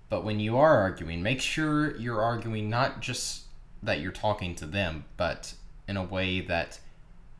But 0.08 0.24
when 0.24 0.38
you 0.38 0.56
are 0.58 0.78
arguing, 0.78 1.24
make 1.24 1.40
sure 1.40 1.96
you're 1.96 2.22
arguing 2.22 2.70
not 2.70 3.00
just 3.00 3.46
that 3.82 4.00
you're 4.00 4.12
talking 4.12 4.54
to 4.56 4.66
them, 4.66 5.06
but 5.16 5.54
in 5.88 5.96
a 5.96 6.04
way 6.04 6.40
that 6.40 6.78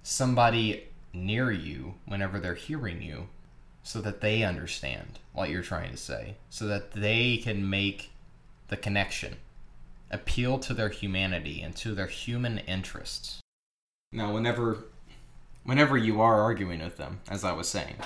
somebody 0.03 0.89
near 1.13 1.53
you, 1.53 1.95
whenever 2.05 2.41
they're 2.41 2.55
hearing 2.55 3.03
you, 3.03 3.29
so 3.83 4.01
that 4.01 4.21
they 4.21 4.43
understand 4.43 5.19
what 5.33 5.51
you're 5.51 5.63
trying 5.63 5.91
to 5.91 5.97
say, 5.97 6.37
so 6.49 6.67
that 6.67 6.93
they 6.93 7.37
can 7.39 7.69
make 7.69 8.11
the 8.69 8.77
connection, 8.77 9.37
appeal 10.11 10.59
to 10.59 10.75
their 10.75 10.89
humanity 10.89 11.61
and 11.63 11.75
to 11.77 11.95
their 11.95 12.07
human 12.07 12.59
interests. 12.59 13.41
Now, 14.13 14.33
whenever 14.33 14.85
whenever 15.65 15.97
you 15.97 16.21
are 16.21 16.41
arguing 16.41 16.81
with 16.81 16.97
them, 16.97 17.21
as 17.29 17.45
I 17.45 17.53
was 17.53 17.69
saying, 17.69 17.97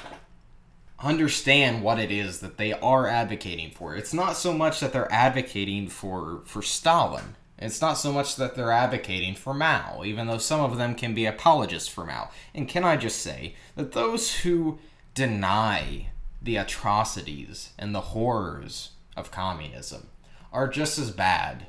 understand 0.98 1.82
what 1.82 1.98
it 1.98 2.10
is 2.10 2.40
that 2.40 2.56
they 2.56 2.72
are 2.72 3.06
advocating 3.06 3.70
for. 3.70 3.94
It's 3.94 4.12
not 4.14 4.36
so 4.36 4.52
much 4.52 4.80
that 4.80 4.92
they're 4.92 5.12
advocating 5.12 5.88
for 5.88 6.42
for 6.44 6.62
Stalin 6.62 7.36
it's 7.58 7.80
not 7.80 7.94
so 7.94 8.12
much 8.12 8.36
that 8.36 8.54
they're 8.54 8.72
advocating 8.72 9.34
for 9.34 9.54
Mao, 9.54 10.02
even 10.04 10.26
though 10.26 10.38
some 10.38 10.60
of 10.60 10.76
them 10.76 10.94
can 10.94 11.14
be 11.14 11.24
apologists 11.24 11.88
for 11.88 12.04
Mao. 12.04 12.30
And 12.54 12.68
can 12.68 12.84
I 12.84 12.96
just 12.96 13.20
say 13.20 13.54
that 13.76 13.92
those 13.92 14.38
who 14.38 14.78
deny 15.14 16.08
the 16.42 16.56
atrocities 16.56 17.70
and 17.78 17.94
the 17.94 18.00
horrors 18.00 18.90
of 19.16 19.30
communism 19.30 20.08
are 20.52 20.68
just 20.68 20.98
as 20.98 21.10
bad 21.10 21.66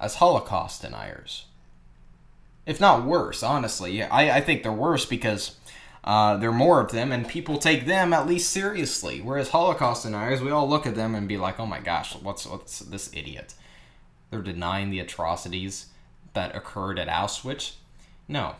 as 0.00 0.16
Holocaust 0.16 0.82
deniers. 0.82 1.46
If 2.66 2.80
not 2.80 3.04
worse, 3.04 3.42
honestly. 3.42 4.02
I, 4.02 4.38
I 4.38 4.40
think 4.40 4.62
they're 4.62 4.72
worse 4.72 5.04
because 5.04 5.56
uh, 6.02 6.36
there 6.36 6.50
are 6.50 6.54
more 6.54 6.80
of 6.80 6.92
them 6.92 7.12
and 7.12 7.28
people 7.28 7.58
take 7.58 7.86
them 7.86 8.12
at 8.12 8.26
least 8.26 8.50
seriously. 8.50 9.20
Whereas 9.20 9.50
Holocaust 9.50 10.04
deniers, 10.04 10.40
we 10.40 10.50
all 10.50 10.68
look 10.68 10.86
at 10.86 10.94
them 10.94 11.14
and 11.14 11.28
be 11.28 11.36
like, 11.36 11.60
oh 11.60 11.66
my 11.66 11.80
gosh, 11.80 12.14
what's, 12.16 12.46
what's 12.46 12.80
this 12.80 13.10
idiot? 13.14 13.54
They're 14.30 14.42
denying 14.42 14.90
the 14.90 15.00
atrocities 15.00 15.86
that 16.32 16.56
occurred 16.56 16.98
at 16.98 17.08
Auschwitz. 17.08 17.74
No. 18.26 18.56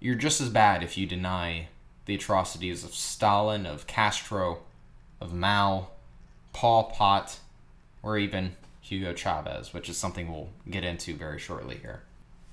You're 0.00 0.16
just 0.16 0.40
as 0.40 0.48
bad 0.48 0.82
if 0.82 0.98
you 0.98 1.06
deny 1.06 1.68
the 2.10 2.16
atrocities 2.16 2.82
of 2.82 2.92
Stalin, 2.92 3.66
of 3.66 3.86
Castro, 3.86 4.58
of 5.20 5.32
Mao, 5.32 5.90
Pol 6.52 6.90
Pot, 6.90 7.38
or 8.02 8.18
even 8.18 8.56
Hugo 8.80 9.14
Chavez, 9.14 9.72
which 9.72 9.88
is 9.88 9.96
something 9.96 10.28
we'll 10.28 10.48
get 10.68 10.82
into 10.82 11.14
very 11.14 11.38
shortly 11.38 11.76
here. 11.76 12.02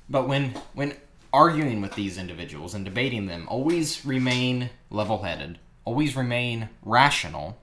But 0.08 0.28
when 0.28 0.54
when 0.76 0.94
arguing 1.34 1.82
with 1.82 1.96
these 1.96 2.20
individuals 2.20 2.76
and 2.76 2.86
debating 2.86 3.26
them, 3.26 3.48
always 3.50 4.06
remain 4.06 4.70
level-headed, 4.92 5.58
always 5.86 6.16
remain 6.16 6.70
rational, 6.84 7.58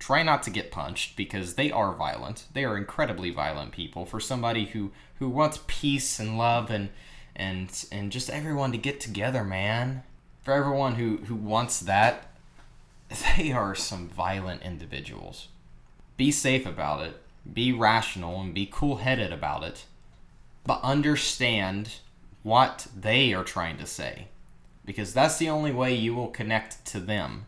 try 0.00 0.24
not 0.24 0.42
to 0.42 0.50
get 0.50 0.72
punched 0.72 1.14
because 1.14 1.54
they 1.54 1.70
are 1.70 1.94
violent. 1.94 2.46
They 2.54 2.64
are 2.64 2.76
incredibly 2.76 3.30
violent 3.30 3.70
people. 3.70 4.04
For 4.04 4.18
somebody 4.18 4.64
who 4.64 4.90
who 5.20 5.28
wants 5.28 5.60
peace 5.68 6.18
and 6.18 6.36
love 6.36 6.72
and 6.72 6.88
and 7.36 7.86
and 7.92 8.10
just 8.10 8.30
everyone 8.30 8.72
to 8.72 8.78
get 8.78 8.98
together, 8.98 9.44
man. 9.44 10.02
For 10.46 10.52
everyone 10.52 10.94
who 10.94 11.16
who 11.24 11.34
wants 11.34 11.80
that, 11.80 12.28
they 13.36 13.50
are 13.50 13.74
some 13.74 14.06
violent 14.06 14.62
individuals. 14.62 15.48
Be 16.16 16.30
safe 16.30 16.64
about 16.64 17.04
it. 17.04 17.20
Be 17.52 17.72
rational 17.72 18.40
and 18.40 18.54
be 18.54 18.70
cool-headed 18.70 19.32
about 19.32 19.64
it. 19.64 19.86
But 20.64 20.84
understand 20.84 21.96
what 22.44 22.86
they 22.96 23.34
are 23.34 23.42
trying 23.42 23.76
to 23.78 23.86
say 23.86 24.28
because 24.84 25.12
that's 25.12 25.36
the 25.38 25.48
only 25.48 25.72
way 25.72 25.92
you 25.92 26.14
will 26.14 26.28
connect 26.28 26.84
to 26.92 27.00
them. 27.00 27.46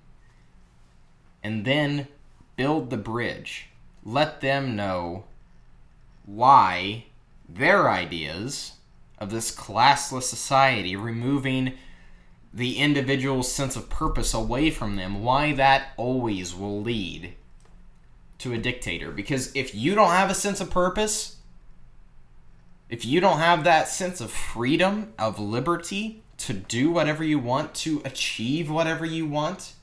And 1.41 1.65
then 1.65 2.09
build 2.57 2.91
the 2.91 2.97
bridge. 2.97 3.69
Let 4.05 4.41
them 4.41 4.75
know 4.75 5.23
why 6.27 7.05
their 7.49 7.89
ideas 7.89 8.73
of 9.21 9.31
this 9.31 9.55
classless 9.55 10.25
society, 10.25 10.97
removing 10.97 11.75
the 12.53 12.79
individual's 12.79 13.51
sense 13.51 13.77
of 13.77 13.91
purpose 13.91 14.33
away 14.35 14.71
from 14.71 14.97
them, 14.97 15.23
why 15.23 15.53
that 15.53 15.89
always 15.97 16.55
will 16.55 16.81
lead 16.81 17.35
to 18.39 18.53
a 18.53 18.59
dictator. 18.59 19.11
Because 19.11 19.55
if 19.55 19.75
you 19.75 19.95
don't 19.95 20.11
have 20.11 20.31
a 20.31 20.35
sense 20.35 20.61
of 20.61 20.71
purpose, 20.71 21.37
if 22.89 23.05
you 23.05 23.21
don't 23.21 23.39
have 23.39 23.65
that 23.65 23.89
sense 23.89 24.21
of 24.21 24.31
freedom, 24.31 25.13
of 25.19 25.39
liberty 25.39 26.23
to 26.39 26.53
do 26.53 26.91
whatever 26.91 27.23
you 27.23 27.39
want, 27.39 27.75
to 27.75 28.01
achieve 28.05 28.71
whatever 28.71 29.05
you 29.05 29.27
want, 29.27 29.75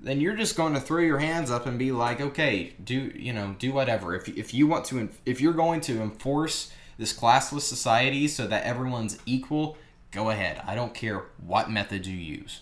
then 0.00 0.20
you're 0.20 0.36
just 0.36 0.56
going 0.56 0.74
to 0.74 0.80
throw 0.80 1.00
your 1.00 1.18
hands 1.18 1.50
up 1.50 1.66
and 1.66 1.78
be 1.78 1.90
like, 1.90 2.20
okay, 2.20 2.74
do 2.84 3.10
you 3.16 3.32
know, 3.32 3.56
do 3.58 3.72
whatever. 3.72 4.14
If 4.14 4.28
if 4.28 4.52
you 4.52 4.66
want 4.66 4.84
to, 4.86 5.08
if 5.24 5.40
you're 5.40 5.54
going 5.54 5.80
to 5.82 6.00
enforce 6.02 6.70
this 6.98 7.12
classless 7.12 7.62
society 7.62 8.28
so 8.28 8.46
that 8.46 8.64
everyone's 8.64 9.18
equal, 9.26 9.76
go 10.14 10.30
ahead. 10.30 10.62
I 10.66 10.74
don't 10.74 10.94
care 10.94 11.24
what 11.44 11.70
method 11.70 12.06
you 12.06 12.16
use. 12.16 12.60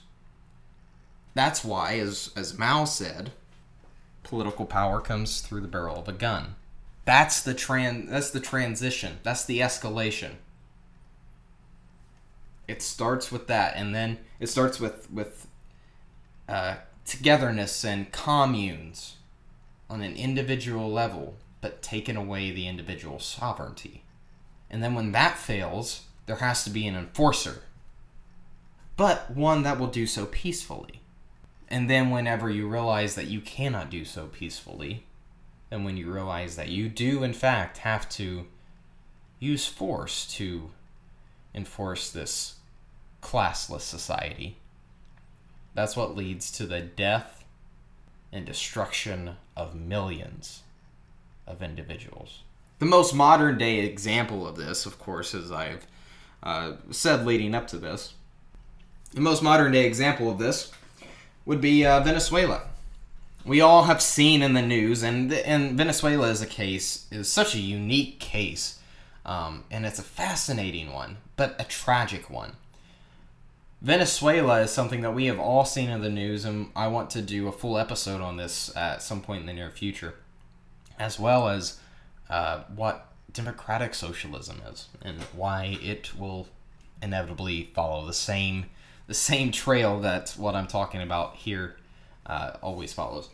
That's 1.35 1.65
why, 1.65 1.99
as 1.99 2.31
as 2.35 2.59
Mao 2.59 2.85
said, 2.85 3.33
political 4.23 4.67
power 4.67 5.01
comes 5.01 5.41
through 5.41 5.61
the 5.61 5.69
barrel 5.69 5.99
of 5.99 6.09
a 6.09 6.12
gun. 6.12 6.57
That's 7.05 7.43
the 7.43 7.55
tran 7.55 8.09
that's 8.09 8.31
the 8.31 8.41
transition. 8.41 9.19
That's 9.23 9.45
the 9.45 9.61
escalation. 9.61 10.33
It 12.67 12.81
starts 12.81 13.31
with 13.31 13.47
that, 13.49 13.75
and 13.77 13.95
then 13.95 14.19
it 14.41 14.49
starts 14.49 14.81
with 14.81 15.11
with 15.11 15.47
uh, 16.49 16.77
togetherness 17.05 17.85
and 17.85 18.12
communes 18.12 19.17
on 19.91 20.01
an 20.03 20.17
individual 20.17 20.91
level, 20.91 21.35
but 21.61 21.83
taken 21.83 22.17
away 22.17 22.51
the 22.51 22.67
individual 22.67 23.19
sovereignty. 23.19 24.05
And 24.71 24.83
then 24.83 24.95
when 24.95 25.12
that 25.12 25.37
fails, 25.37 26.07
there 26.27 26.37
has 26.37 26.65
to 26.65 26.71
be 26.71 26.87
an 26.87 26.95
enforcer. 26.97 27.63
but 28.97 29.31
one 29.31 29.63
that 29.63 29.79
will 29.79 29.89
do 29.89 30.07
so 30.07 30.27
peacefully. 30.27 31.01
And 31.69 31.89
then, 31.89 32.11
whenever 32.11 32.51
you 32.51 32.69
realize 32.69 33.15
that 33.15 33.29
you 33.29 33.41
cannot 33.41 33.91
do 33.91 34.05
so 34.05 34.27
peacefully, 34.27 35.07
and 35.71 35.85
when 35.85 35.97
you 35.97 36.13
realize 36.13 36.57
that 36.57 36.69
you 36.69 36.89
do, 36.91 37.23
in 37.23 37.33
fact, 37.33 37.79
have 37.79 38.09
to 38.11 38.47
use 39.41 39.67
force 39.67 40.27
to 40.35 40.71
enforce 41.55 42.11
this 42.11 42.57
classless 43.23 43.81
society, 43.81 44.59
that's 45.75 45.97
what 45.97 46.15
leads 46.15 46.53
to 46.53 46.67
the 46.67 46.83
death 46.83 47.45
and 48.31 48.45
destruction 48.45 49.37
of 49.57 49.75
millions 49.75 50.63
of 51.47 51.63
individuals. 51.63 52.43
The 52.79 52.87
most 52.87 53.15
modern 53.15 53.57
day 53.57 53.79
example 53.79 54.47
of 54.47 54.57
this, 54.57 54.85
of 54.85 54.99
course, 54.99 55.35
as 55.35 55.51
I've 55.51 55.87
uh, 56.43 56.73
said 56.91 57.27
leading 57.27 57.55
up 57.55 57.67
to 57.69 57.79
this, 57.79 58.15
the 59.13 59.21
most 59.21 59.43
modern 59.43 59.73
day 59.73 59.85
example 59.87 60.31
of 60.31 60.39
this 60.39 60.73
would 61.45 61.61
be 61.61 61.85
uh, 61.85 62.01
Venezuela. 62.01 62.63
We 63.45 63.61
all 63.61 63.85
have 63.85 64.01
seen 64.01 64.43
in 64.43 64.55
the 64.55 64.63
news, 64.63 65.03
and 65.03 65.33
and 65.33 65.77
Venezuela 65.77 66.29
is 66.29 66.41
a 66.41 66.47
case 66.47 67.07
is 67.11 67.29
such 67.29 67.55
a 67.55 67.59
unique 67.59 68.21
case, 68.21 68.79
um, 69.27 69.65
and 69.71 69.85
it's 69.85 69.99
a 69.99 70.05
fascinating 70.05 70.93
one, 70.93 71.17
but 71.37 71.57
a 71.59 71.65
tragic 71.65 72.31
one. 72.31 72.53
Venezuela 73.81 74.61
is 74.61 74.71
something 74.71 75.01
that 75.01 75.13
we 75.13 75.27
have 75.27 75.41
all 75.41 75.65
seen 75.65 75.91
in 75.91 76.03
the 76.03 76.09
news, 76.09 76.45
and 76.45 76.71
I 76.77 76.87
want 76.87 77.11
to 77.11 77.21
do 77.21 77.49
a 77.49 77.53
full 77.53 77.77
episode 77.77 78.21
on 78.21 78.37
this 78.37 78.75
at 78.77 79.03
some 79.03 79.21
point 79.21 79.41
in 79.41 79.47
the 79.47 79.53
near 79.53 79.71
future, 79.71 80.15
as 81.01 81.19
well 81.19 81.49
as 81.49 81.81
uh, 82.31 82.63
what 82.75 83.12
democratic 83.33 83.95
socialism 83.95 84.61
is 84.71 84.88
and 85.03 85.18
why 85.35 85.79
it 85.83 86.18
will 86.18 86.49
inevitably 87.03 87.71
follow 87.75 88.07
the 88.07 88.12
same 88.12 88.66
the 89.09 89.14
same 89.14 89.51
trail 89.51 90.01
that 90.01 90.31
what 90.37 90.55
I'm 90.55 90.68
talking 90.68 91.03
about 91.03 91.37
here 91.37 91.77
uh, 92.25 92.53
always 92.62 92.92
follows. 92.92 93.29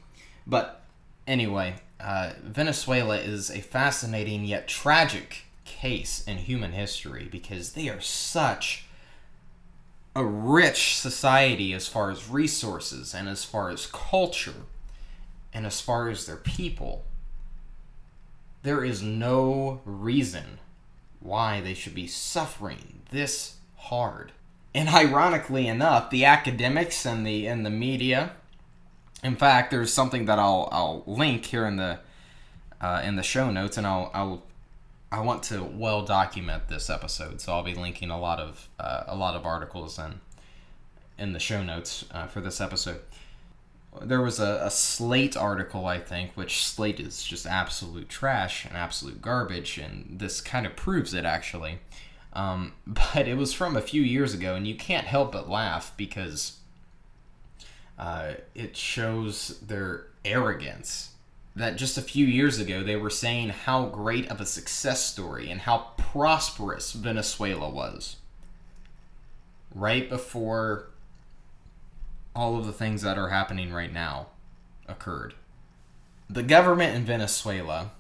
But 0.47 0.83
anyway, 1.27 1.75
uh, 2.01 2.33
Venezuela 2.43 3.19
is 3.19 3.51
a 3.51 3.61
fascinating 3.61 4.45
yet 4.45 4.67
tragic 4.67 5.45
case 5.65 6.25
in 6.27 6.39
human 6.39 6.73
history 6.73 7.29
because 7.31 7.73
they 7.73 7.89
are 7.89 8.01
such 8.01 8.87
a 10.17 10.25
rich 10.25 10.97
society 10.97 11.73
as 11.73 11.87
far 11.87 12.11
as 12.11 12.29
resources 12.29 13.15
and 13.15 13.29
as 13.29 13.45
far 13.45 13.69
as 13.69 13.87
culture 13.87 14.65
and 15.53 15.67
as 15.67 15.81
far 15.81 16.09
as 16.09 16.27
their 16.27 16.37
people. 16.37 17.05
There 18.63 18.85
is 18.85 19.03
no 19.03 19.81
reason 19.85 20.59
why 21.21 21.61
they 21.61 21.75
should 21.75 21.95
be 21.95 22.07
suffering 22.07 23.03
this 23.11 23.57
hard. 23.77 24.33
And 24.75 24.89
ironically 24.89 25.67
enough, 25.67 26.11
the 26.11 26.25
academics 26.25 27.07
and 27.07 27.27
the 27.27 27.47
and 27.47 27.65
the 27.65 27.71
media, 27.71 28.33
in 29.23 29.37
fact, 29.37 29.71
there's 29.71 29.93
something 29.93 30.27
that 30.27 30.39
I'll 30.39 30.69
I'll 30.71 31.03
link 31.07 31.47
here 31.47 31.67
in 31.67 31.77
the 31.77 31.99
uh, 32.81 33.03
in 33.05 33.17
the 33.17 33.23
show 33.23 33.51
notes, 33.51 33.77
and 33.77 33.87
I'll 33.87 34.11
I'll 34.15 34.43
I 35.11 35.21
want 35.21 35.43
to 35.45 35.65
well 35.65 36.05
document 36.05 36.69
this 36.69 36.91
episode, 36.91 37.41
so 37.41 37.53
I'll 37.53 37.63
be 37.63 37.75
linking 37.75 38.11
a 38.11 38.21
lot 38.21 38.39
of 38.39 38.69
uh, 38.79 39.05
a 39.07 39.17
lot 39.17 39.35
of 39.35 39.47
articles 39.47 39.99
and 39.99 40.21
in 41.19 41.33
the 41.33 41.41
show 41.41 41.63
notes 41.63 42.05
uh, 42.13 42.27
for 42.27 42.41
this 42.41 42.61
episode. 42.61 43.01
There 44.03 44.21
was 44.21 44.39
a, 44.39 44.61
a, 44.65 44.71
Slate 44.71 45.37
article, 45.37 45.87
I 45.87 45.99
think, 45.99 46.33
which 46.35 46.65
Slate 46.67 47.01
is 47.01 47.25
just 47.25 47.47
absolute 47.47 48.09
trash 48.09 48.65
and 48.65 48.77
absolute 48.77 49.21
garbage, 49.21 49.79
and 49.79 50.19
this 50.19 50.41
kind 50.41 50.67
of 50.67 50.77
proves 50.77 51.15
it 51.15 51.25
actually. 51.25 51.81
Um, 52.33 52.75
but 52.87 53.27
it 53.27 53.37
was 53.37 53.53
from 53.53 53.77
a 53.77 53.83
few 53.83 54.03
years 54.03 54.35
ago, 54.35 54.55
and 54.55 54.67
you 54.67 54.77
can't 54.77 55.07
help 55.07 55.33
but 55.33 55.49
laugh 55.49 55.93
because 55.97 56.59
uh, 57.99 58.35
it 58.55 58.77
shows 58.77 59.59
their 59.61 60.07
arrogance 60.25 61.11
that 61.59 61.77
just 61.77 61.99
a 61.99 62.03
few 62.03 62.25
years 62.25 62.59
ago 62.59 62.83
they 62.83 62.97
were 62.97 63.11
saying 63.11 63.49
how 63.49 63.87
great 63.87 64.31
of 64.31 64.41
a 64.41 64.47
success 64.47 65.05
story 65.05 65.51
and 65.51 65.63
how 65.63 65.89
prosperous 65.97 66.93
Venezuela 66.93 67.69
was. 67.69 68.17
Right 69.75 70.09
before 70.09 70.91
all 72.39 72.57
of 72.57 72.65
the 72.65 72.73
things 72.73 73.03
that 73.03 73.19
are 73.19 73.31
happening 73.31 73.73
right 73.73 73.93
now 73.93 74.29
occurred. 74.87 75.35
The 76.31 76.45
government 76.45 76.95
in 76.95 77.05
Venezuela 77.05 77.91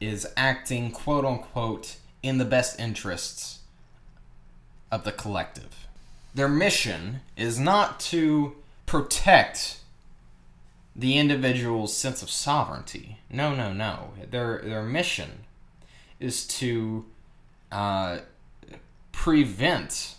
is 0.00 0.24
acting 0.36 0.92
quote 0.92 1.24
unquote 1.24 1.96
in 2.22 2.38
the 2.38 2.44
best 2.44 2.78
interests 2.78 3.58
of 4.92 5.02
the 5.02 5.10
collective. 5.10 5.88
Their 6.32 6.48
mission 6.48 7.22
is 7.36 7.58
not 7.58 7.98
to 8.00 8.54
protect 8.86 9.80
the 10.94 11.18
individual's 11.18 11.96
sense 11.96 12.22
of 12.22 12.30
sovereignty. 12.30 13.18
No, 13.28 13.52
no, 13.52 13.72
no. 13.72 14.12
Their 14.30 14.60
their 14.62 14.84
mission 14.84 15.44
is 16.20 16.46
to 16.46 17.04
uh, 17.72 18.18
prevent 19.10 20.15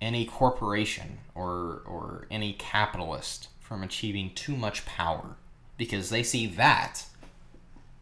any 0.00 0.24
corporation 0.24 1.18
or 1.34 1.82
or 1.86 2.26
any 2.30 2.52
capitalist 2.52 3.48
from 3.60 3.82
achieving 3.82 4.32
too 4.34 4.56
much 4.56 4.84
power 4.86 5.36
because 5.76 6.10
they 6.10 6.22
see 6.22 6.46
that 6.46 7.04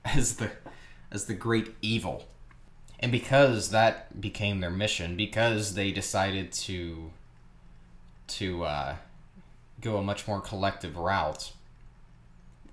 as 0.05 0.37
the 0.37 0.51
as 1.11 1.27
the 1.27 1.35
great 1.35 1.75
evil. 1.81 2.27
And 3.01 3.13
because 3.13 3.71
that 3.71 4.21
became 4.21 4.61
their 4.61 4.71
mission, 4.71 5.17
because 5.17 5.75
they 5.75 5.91
decided 5.93 6.53
to 6.53 7.11
to 8.27 8.65
uh, 8.65 8.97
go 9.81 9.97
a 9.99 10.03
much 10.03 10.27
more 10.27 10.41
collective 10.41 10.97
route, 10.97 11.53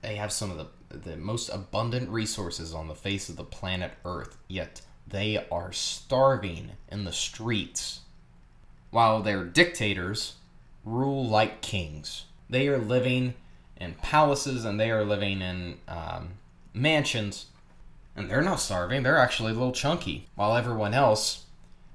they 0.01 0.15
have 0.15 0.31
some 0.31 0.51
of 0.51 0.57
the 0.57 0.67
the 0.89 1.17
most 1.17 1.49
abundant 1.49 2.09
resources 2.09 2.73
on 2.73 2.87
the 2.87 2.95
face 2.95 3.29
of 3.29 3.37
the 3.37 3.43
planet 3.43 3.93
Earth, 4.03 4.37
yet 4.47 4.81
they 5.07 5.45
are 5.49 5.71
starving 5.71 6.71
in 6.89 7.05
the 7.05 7.13
streets. 7.13 8.01
While 8.91 9.21
their 9.21 9.43
dictators 9.43 10.35
rule 10.83 11.27
like 11.27 11.61
kings. 11.61 12.25
They 12.49 12.67
are 12.67 12.77
living 12.77 13.35
in 13.77 13.95
palaces 13.95 14.65
and 14.65 14.79
they 14.79 14.91
are 14.91 15.03
living 15.03 15.41
in 15.41 15.77
um, 15.87 16.29
mansions, 16.73 17.47
and 18.15 18.29
they're 18.29 18.41
not 18.41 18.59
starving. 18.59 19.03
They're 19.03 19.17
actually 19.17 19.51
a 19.51 19.55
little 19.55 19.71
chunky, 19.71 20.27
while 20.35 20.55
everyone 20.55 20.93
else, 20.93 21.45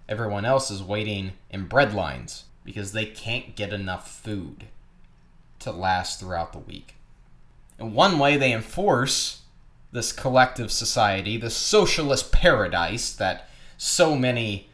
everyone 0.09 0.45
else 0.45 0.71
is 0.71 0.83
waiting 0.83 1.33
in 1.51 1.67
bread 1.67 1.95
lines 1.95 2.45
because 2.65 2.93
they 2.93 3.07
can't 3.07 3.55
get 3.55 3.73
enough 3.73 4.11
food 4.11 4.65
to 5.61 5.71
last 5.71 6.19
throughout 6.19 6.53
the 6.53 6.59
week. 6.59 6.95
And 7.79 7.95
one 7.95 8.19
way 8.19 8.37
they 8.37 8.53
enforce 8.53 9.43
this 9.93 10.13
collective 10.13 10.73
society, 10.73 11.37
this 11.37 11.57
socialist 11.57 12.33
paradise 12.33 13.13
that 13.15 13.49
so 13.77 14.17
many 14.17 14.69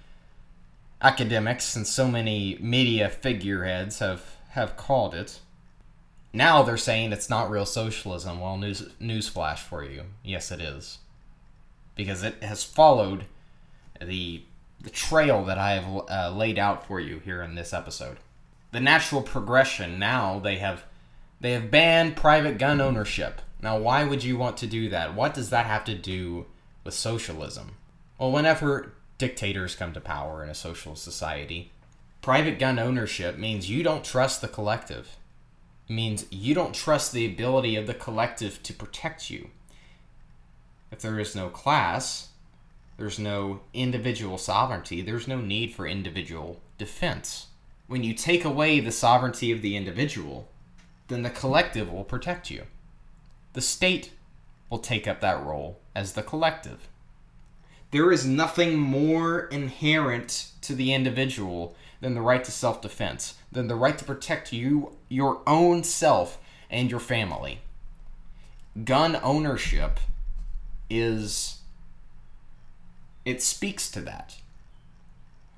academics 1.02 1.76
and 1.76 1.86
so 1.86 2.08
many 2.08 2.56
media 2.60 3.08
figureheads 3.08 3.98
have, 3.98 4.36
have 4.50 4.76
called 4.76 5.14
it. 5.14 5.40
Now 6.32 6.62
they're 6.62 6.76
saying 6.76 7.12
it's 7.12 7.28
not 7.28 7.50
real 7.50 7.66
socialism. 7.66 8.40
Well, 8.40 8.56
news 8.56 8.88
newsflash 9.00 9.58
for 9.58 9.84
you. 9.84 10.04
Yes, 10.24 10.50
it 10.50 10.60
is. 10.60 10.98
Because 11.94 12.22
it 12.22 12.42
has 12.42 12.64
followed 12.64 13.26
the 14.00 14.42
the 14.80 14.90
trail 14.90 15.44
that 15.44 15.58
I 15.58 15.74
have 15.74 16.04
uh, 16.10 16.30
laid 16.34 16.58
out 16.58 16.86
for 16.86 16.98
you 16.98 17.20
here 17.20 17.40
in 17.42 17.54
this 17.54 17.72
episode. 17.72 18.16
The 18.72 18.80
natural 18.80 19.22
progression. 19.22 19.98
Now 19.98 20.40
they 20.40 20.56
have 20.56 20.84
they 21.40 21.52
have 21.52 21.70
banned 21.70 22.16
private 22.16 22.56
gun 22.58 22.80
ownership. 22.80 23.42
Now, 23.60 23.78
why 23.78 24.04
would 24.04 24.24
you 24.24 24.36
want 24.36 24.56
to 24.58 24.66
do 24.66 24.88
that? 24.88 25.14
What 25.14 25.34
does 25.34 25.50
that 25.50 25.66
have 25.66 25.84
to 25.84 25.94
do 25.94 26.46
with 26.82 26.94
socialism? 26.94 27.76
Well, 28.18 28.32
whenever 28.32 28.94
dictators 29.18 29.74
come 29.74 29.92
to 29.92 30.00
power 30.00 30.42
in 30.42 30.50
a 30.50 30.54
social 30.54 30.96
society, 30.96 31.70
private 32.20 32.58
gun 32.58 32.78
ownership 32.78 33.38
means 33.38 33.70
you 33.70 33.82
don't 33.82 34.04
trust 34.04 34.40
the 34.40 34.48
collective. 34.48 35.16
It 35.88 35.92
means 35.92 36.26
you 36.30 36.54
don't 36.54 36.74
trust 36.74 37.12
the 37.12 37.26
ability 37.26 37.76
of 37.76 37.86
the 37.86 37.94
collective 37.94 38.62
to 38.62 38.72
protect 38.72 39.30
you. 39.30 39.50
If 40.90 41.00
there 41.00 41.18
is 41.18 41.34
no 41.34 41.48
class, 41.48 42.28
there's 42.96 43.18
no 43.18 43.60
individual 43.74 44.38
sovereignty, 44.38 45.02
there's 45.02 45.26
no 45.26 45.40
need 45.40 45.74
for 45.74 45.86
individual 45.86 46.60
defense. 46.78 47.46
When 47.86 48.04
you 48.04 48.14
take 48.14 48.44
away 48.44 48.80
the 48.80 48.92
sovereignty 48.92 49.50
of 49.50 49.62
the 49.62 49.76
individual, 49.76 50.48
then 51.08 51.22
the 51.22 51.30
collective 51.30 51.92
will 51.92 52.04
protect 52.04 52.50
you. 52.50 52.64
The 53.54 53.60
state 53.60 54.12
will 54.70 54.78
take 54.78 55.06
up 55.08 55.20
that 55.20 55.44
role 55.44 55.80
as 55.94 56.12
the 56.12 56.22
collective. 56.22 56.88
There 57.92 58.10
is 58.10 58.26
nothing 58.26 58.78
more 58.78 59.40
inherent 59.48 60.50
to 60.62 60.74
the 60.74 60.94
individual 60.94 61.76
than 62.00 62.14
the 62.14 62.22
right 62.22 62.42
to 62.42 62.50
self 62.50 62.80
defense, 62.80 63.34
than 63.52 63.68
the 63.68 63.76
right 63.76 63.96
to 63.98 64.04
protect 64.04 64.52
you, 64.52 64.96
your 65.08 65.40
own 65.46 65.84
self, 65.84 66.38
and 66.70 66.90
your 66.90 67.00
family. 67.00 67.60
Gun 68.84 69.20
ownership 69.22 70.00
is. 70.90 71.58
It 73.24 73.40
speaks 73.42 73.90
to 73.92 74.00
that. 74.00 74.36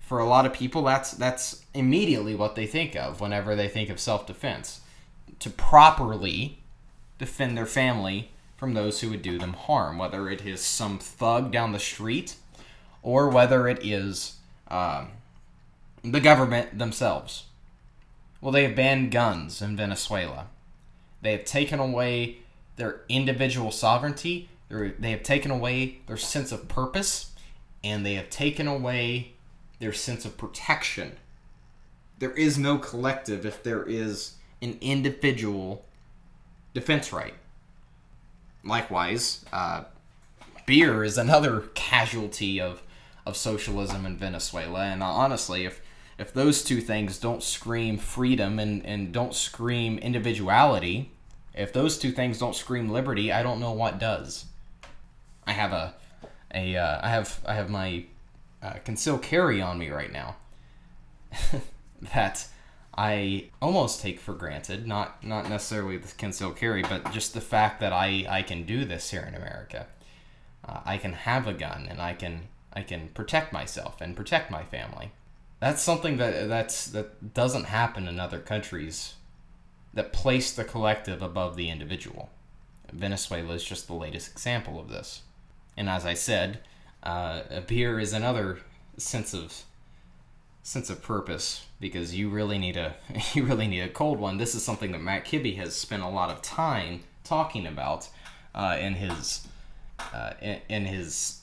For 0.01 0.19
a 0.19 0.27
lot 0.27 0.45
of 0.45 0.53
people, 0.53 0.83
that's 0.83 1.13
that's 1.13 1.65
immediately 1.73 2.35
what 2.35 2.57
they 2.57 2.67
think 2.67 2.97
of 2.97 3.21
whenever 3.21 3.55
they 3.55 3.69
think 3.69 3.89
of 3.91 4.01
self-defense. 4.01 4.81
To 5.39 5.51
properly 5.51 6.59
defend 7.19 7.57
their 7.57 7.65
family 7.65 8.33
from 8.65 8.73
those 8.73 9.03
who 9.03 9.11
would 9.11 9.21
do 9.21 9.39
them 9.39 9.53
harm, 9.53 9.99
whether 9.99 10.31
it 10.31 10.47
is 10.47 10.63
some 10.63 10.99
thug 10.99 11.53
down 11.53 11.73
the 11.73 11.79
street 11.79 12.37
or 13.03 13.29
whether 13.29 13.69
it 13.69 13.85
is 13.85 14.37
um, 14.69 15.09
the 16.03 16.19
government 16.19 16.79
themselves. 16.79 17.45
Well, 18.41 18.53
they 18.53 18.63
have 18.63 18.75
banned 18.75 19.11
guns 19.11 19.61
in 19.61 19.77
Venezuela. 19.77 20.47
They 21.21 21.33
have 21.33 21.45
taken 21.45 21.79
away 21.79 22.39
their 22.77 23.03
individual 23.11 23.71
sovereignty. 23.71 24.49
They 24.71 25.11
have 25.11 25.23
taken 25.23 25.51
away 25.51 25.99
their 26.07 26.17
sense 26.17 26.51
of 26.51 26.67
purpose, 26.67 27.33
and 27.85 28.07
they 28.07 28.15
have 28.15 28.31
taken 28.31 28.67
away 28.67 29.35
their 29.79 29.93
sense 29.93 30.25
of 30.25 30.39
protection. 30.39 31.17
There 32.19 32.33
is 32.33 32.57
no 32.57 32.79
collective 32.79 33.45
if 33.45 33.63
there 33.63 33.83
is 33.83 34.37
an 34.63 34.79
individual 34.81 35.85
defense 36.73 37.13
right. 37.13 37.35
Likewise, 38.65 39.45
uh, 39.53 39.85
beer 40.67 41.05
is 41.05 41.19
another 41.19 41.61
casualty 41.75 42.61
of, 42.61 42.83
of 43.27 43.37
socialism 43.37 44.07
in 44.07 44.17
Venezuela. 44.17 44.85
And 44.85 45.03
honestly, 45.03 45.65
if 45.65 45.81
if 46.17 46.33
those 46.33 46.63
two 46.63 46.81
things 46.81 47.19
don't 47.19 47.43
scream 47.43 47.99
freedom 47.99 48.61
and, 48.61 48.87
and 48.87 49.13
don't 49.13 49.35
scream 49.35 49.99
individuality, 49.99 51.11
if 51.55 51.73
those 51.73 51.99
two 51.99 52.13
things 52.13 52.39
don't 52.39 52.55
scream 52.55 52.89
liberty, 52.89 53.33
I 53.33 53.43
don't 53.43 53.59
know 53.59 53.73
what 53.73 53.99
does. 53.99 54.47
I 55.47 55.53
have 55.53 55.73
a 55.73 55.95
a 56.55 56.77
uh, 56.77 57.01
I 57.03 57.09
have 57.09 57.41
I 57.45 57.55
have 57.55 57.69
my 57.69 58.05
uh, 58.63 58.75
conceal 58.85 59.19
carry 59.19 59.61
on 59.61 59.79
me 59.79 59.91
right 59.91 60.13
now 60.13 60.37
that 62.15 62.47
I 62.97 63.51
almost 63.61 64.01
take 64.01 64.21
for 64.21 64.35
granted. 64.35 64.87
Not 64.87 65.25
not 65.25 65.49
necessarily 65.49 65.97
the 65.97 66.13
conceal 66.17 66.53
carry, 66.53 66.83
but 66.83 67.13
just 67.13 67.35
the 67.35 67.41
fact 67.41 67.81
that 67.81 67.93
I 67.93 68.27
I 68.29 68.43
can 68.43 68.65
do 68.65 68.85
this 68.85 69.11
here 69.11 69.23
in 69.23 69.35
America. 69.35 69.87
Uh, 70.65 70.81
I 70.85 70.99
can 70.99 71.13
have 71.13 71.47
a 71.47 71.53
gun 71.53 71.87
and 71.91 72.01
I 72.01 72.15
can 72.15 72.49
I 72.73 72.83
can 72.83 73.09
protect 73.09 73.53
myself 73.53 74.01
and 74.01 74.17
protect 74.17 74.51
my 74.51 74.65
family. 74.65 75.13
That's 75.61 75.83
something 75.83 76.19
that 76.19 76.49
that's 76.49 76.87
that 76.87 77.35
doesn't 77.35 77.65
happen 77.65 78.07
in 78.07 78.21
other 78.21 78.39
countries 78.39 79.15
that 79.95 80.13
place 80.13 80.53
the 80.53 80.65
collective 80.65 81.23
above 81.23 81.57
the 81.57 81.71
individual. 81.71 82.31
Venezuela 82.93 83.55
is 83.55 83.65
just 83.65 83.87
the 83.87 83.95
latest 83.95 84.31
example 84.31 84.79
of 84.79 84.89
this. 84.89 85.23
And 85.77 85.89
as 85.89 86.05
I 86.05 86.15
said, 86.15 86.61
uh, 87.03 87.43
beer 87.67 87.99
is 87.99 88.13
another 88.13 88.59
sense 88.97 89.35
of 89.35 89.65
sense 90.63 90.89
of 90.89 91.03
purpose 91.03 91.67
because 91.85 92.15
you 92.15 92.31
really 92.31 92.57
need 92.57 92.79
a 92.79 92.95
you 93.35 93.45
really 93.45 93.67
need 93.67 93.83
a 93.83 93.91
cold 93.91 94.19
one. 94.19 94.39
This 94.39 94.55
is 94.55 94.65
something 94.65 94.91
that 94.93 95.03
Matt 95.03 95.27
Kibbe 95.27 95.57
has 95.59 95.77
spent 95.77 96.03
a 96.03 96.09
lot 96.09 96.31
of 96.31 96.41
time 96.41 97.01
talking 97.25 97.67
about 97.67 98.09
uh, 98.55 98.79
in 98.81 98.95
his 98.95 99.47
uh, 99.99 100.33
in, 100.41 100.61
in 100.71 100.85
his 100.87 101.43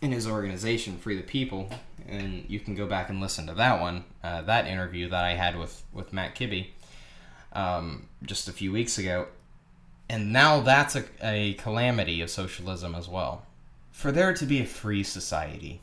in 0.00 0.12
his 0.12 0.26
organization, 0.26 0.96
Free 0.96 1.18
the 1.18 1.22
People, 1.22 1.68
and 2.08 2.46
you 2.48 2.58
can 2.58 2.74
go 2.74 2.86
back 2.86 3.10
and 3.10 3.20
listen 3.20 3.46
to 3.46 3.54
that 3.54 3.82
one, 3.82 4.04
uh, 4.22 4.40
that 4.42 4.66
interview 4.66 5.10
that 5.10 5.24
I 5.24 5.34
had 5.34 5.58
with 5.58 5.84
with 5.92 6.14
Matt 6.14 6.34
Kibbe 6.34 6.68
um, 7.52 8.08
just 8.22 8.48
a 8.48 8.52
few 8.52 8.72
weeks 8.72 8.96
ago. 8.96 9.26
And 10.08 10.32
now 10.32 10.60
that's 10.60 10.96
a, 10.96 11.04
a 11.22 11.52
calamity 11.54 12.22
of 12.22 12.30
socialism 12.30 12.94
as 12.94 13.08
well. 13.08 13.44
For 13.92 14.10
there 14.10 14.32
to 14.32 14.46
be 14.46 14.60
a 14.60 14.66
free 14.66 15.02
society, 15.02 15.80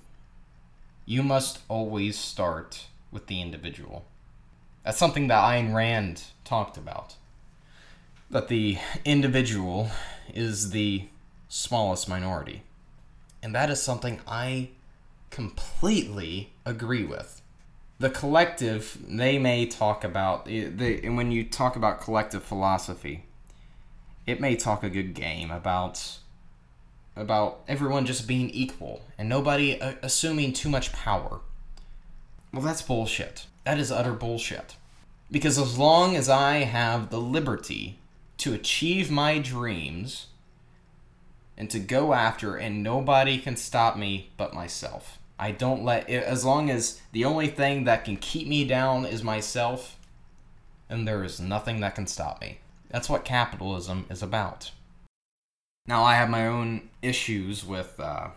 you 1.05 1.21
must 1.21 1.59
always 1.67 2.17
start 2.17 2.85
with 3.11 3.27
the 3.27 3.41
individual. 3.41 4.05
That's 4.83 4.97
something 4.97 5.27
that 5.27 5.43
Ayn 5.43 5.73
Rand 5.73 6.23
talked 6.43 6.77
about. 6.77 7.15
That 8.29 8.47
the 8.47 8.77
individual 9.05 9.91
is 10.33 10.71
the 10.71 11.07
smallest 11.49 12.07
minority. 12.07 12.63
And 13.43 13.53
that 13.53 13.69
is 13.69 13.81
something 13.81 14.21
I 14.27 14.69
completely 15.31 16.53
agree 16.65 17.03
with 17.03 17.41
the 18.01 18.09
collective 18.09 18.97
they 19.07 19.37
may 19.37 19.65
talk 19.65 20.03
about 20.03 20.45
the 20.45 20.99
and 21.03 21.15
when 21.15 21.31
you 21.31 21.43
talk 21.43 21.75
about 21.75 22.01
collective 22.01 22.43
philosophy 22.43 23.25
it 24.25 24.41
may 24.41 24.55
talk 24.55 24.83
a 24.83 24.89
good 24.89 25.13
game 25.13 25.51
about 25.51 26.17
about 27.15 27.61
everyone 27.67 28.05
just 28.05 28.27
being 28.27 28.49
equal 28.49 29.01
and 29.19 29.29
nobody 29.29 29.79
uh, 29.79 29.93
assuming 30.01 30.51
too 30.51 30.67
much 30.67 30.91
power 30.91 31.41
well 32.53 32.61
that's 32.61 32.81
bullshit 32.81 33.45
that 33.63 33.77
is 33.77 33.91
utter 33.91 34.13
bullshit 34.13 34.75
because 35.29 35.57
as 35.57 35.77
long 35.77 36.15
as 36.15 36.29
i 36.29 36.57
have 36.57 37.09
the 37.09 37.19
liberty 37.19 37.99
to 38.37 38.53
achieve 38.53 39.11
my 39.11 39.37
dreams 39.37 40.27
and 41.57 41.69
to 41.69 41.79
go 41.79 42.13
after 42.13 42.55
and 42.55 42.81
nobody 42.81 43.37
can 43.37 43.55
stop 43.55 43.97
me 43.97 44.29
but 44.37 44.53
myself 44.53 45.19
I 45.41 45.49
don't 45.49 45.83
let 45.83 46.07
as 46.07 46.45
long 46.45 46.69
as 46.69 47.01
the 47.13 47.25
only 47.25 47.47
thing 47.47 47.85
that 47.85 48.05
can 48.05 48.15
keep 48.15 48.47
me 48.47 48.63
down 48.63 49.07
is 49.07 49.23
myself, 49.23 49.97
and 50.87 51.07
there 51.07 51.23
is 51.23 51.39
nothing 51.39 51.79
that 51.79 51.95
can 51.95 52.05
stop 52.05 52.39
me. 52.39 52.59
That's 52.91 53.09
what 53.09 53.25
capitalism 53.25 54.05
is 54.11 54.21
about. 54.21 54.69
Now 55.87 56.03
I 56.03 56.13
have 56.13 56.29
my 56.29 56.45
own 56.45 56.89
issues 57.01 57.65
with 57.65 57.99
uh, 57.99 58.27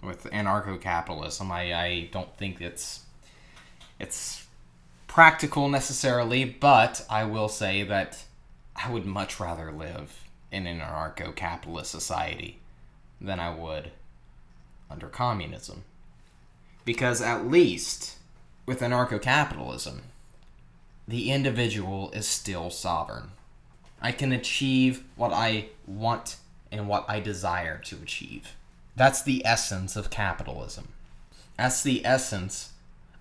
with 0.00 0.30
anarcho-capitalism. 0.30 1.50
I, 1.50 1.74
I 1.74 2.08
don't 2.12 2.32
think 2.36 2.60
it's 2.60 3.05
it's 3.98 4.46
practical 5.06 5.68
necessarily, 5.68 6.44
but 6.44 7.04
I 7.08 7.24
will 7.24 7.48
say 7.48 7.82
that 7.84 8.24
I 8.74 8.90
would 8.90 9.06
much 9.06 9.40
rather 9.40 9.72
live 9.72 10.24
in 10.52 10.66
an 10.66 10.80
anarcho-capitalist 10.80 11.90
society 11.90 12.58
than 13.20 13.40
I 13.40 13.54
would 13.54 13.90
under 14.90 15.08
communism. 15.08 15.84
Because 16.84 17.20
at 17.20 17.46
least 17.46 18.16
with 18.66 18.80
anarcho 18.80 19.20
capitalism, 19.20 20.02
the 21.08 21.30
individual 21.30 22.10
is 22.12 22.26
still 22.28 22.70
sovereign. 22.70 23.30
I 24.00 24.12
can 24.12 24.32
achieve 24.32 25.02
what 25.16 25.32
I 25.32 25.66
want 25.86 26.36
and 26.70 26.88
what 26.88 27.04
I 27.08 27.20
desire 27.20 27.78
to 27.78 27.96
achieve. 27.96 28.54
That's 28.94 29.22
the 29.22 29.44
essence 29.46 29.96
of 29.96 30.10
capitalism. 30.10 30.88
That's 31.56 31.82
the 31.82 32.04
essence 32.04 32.72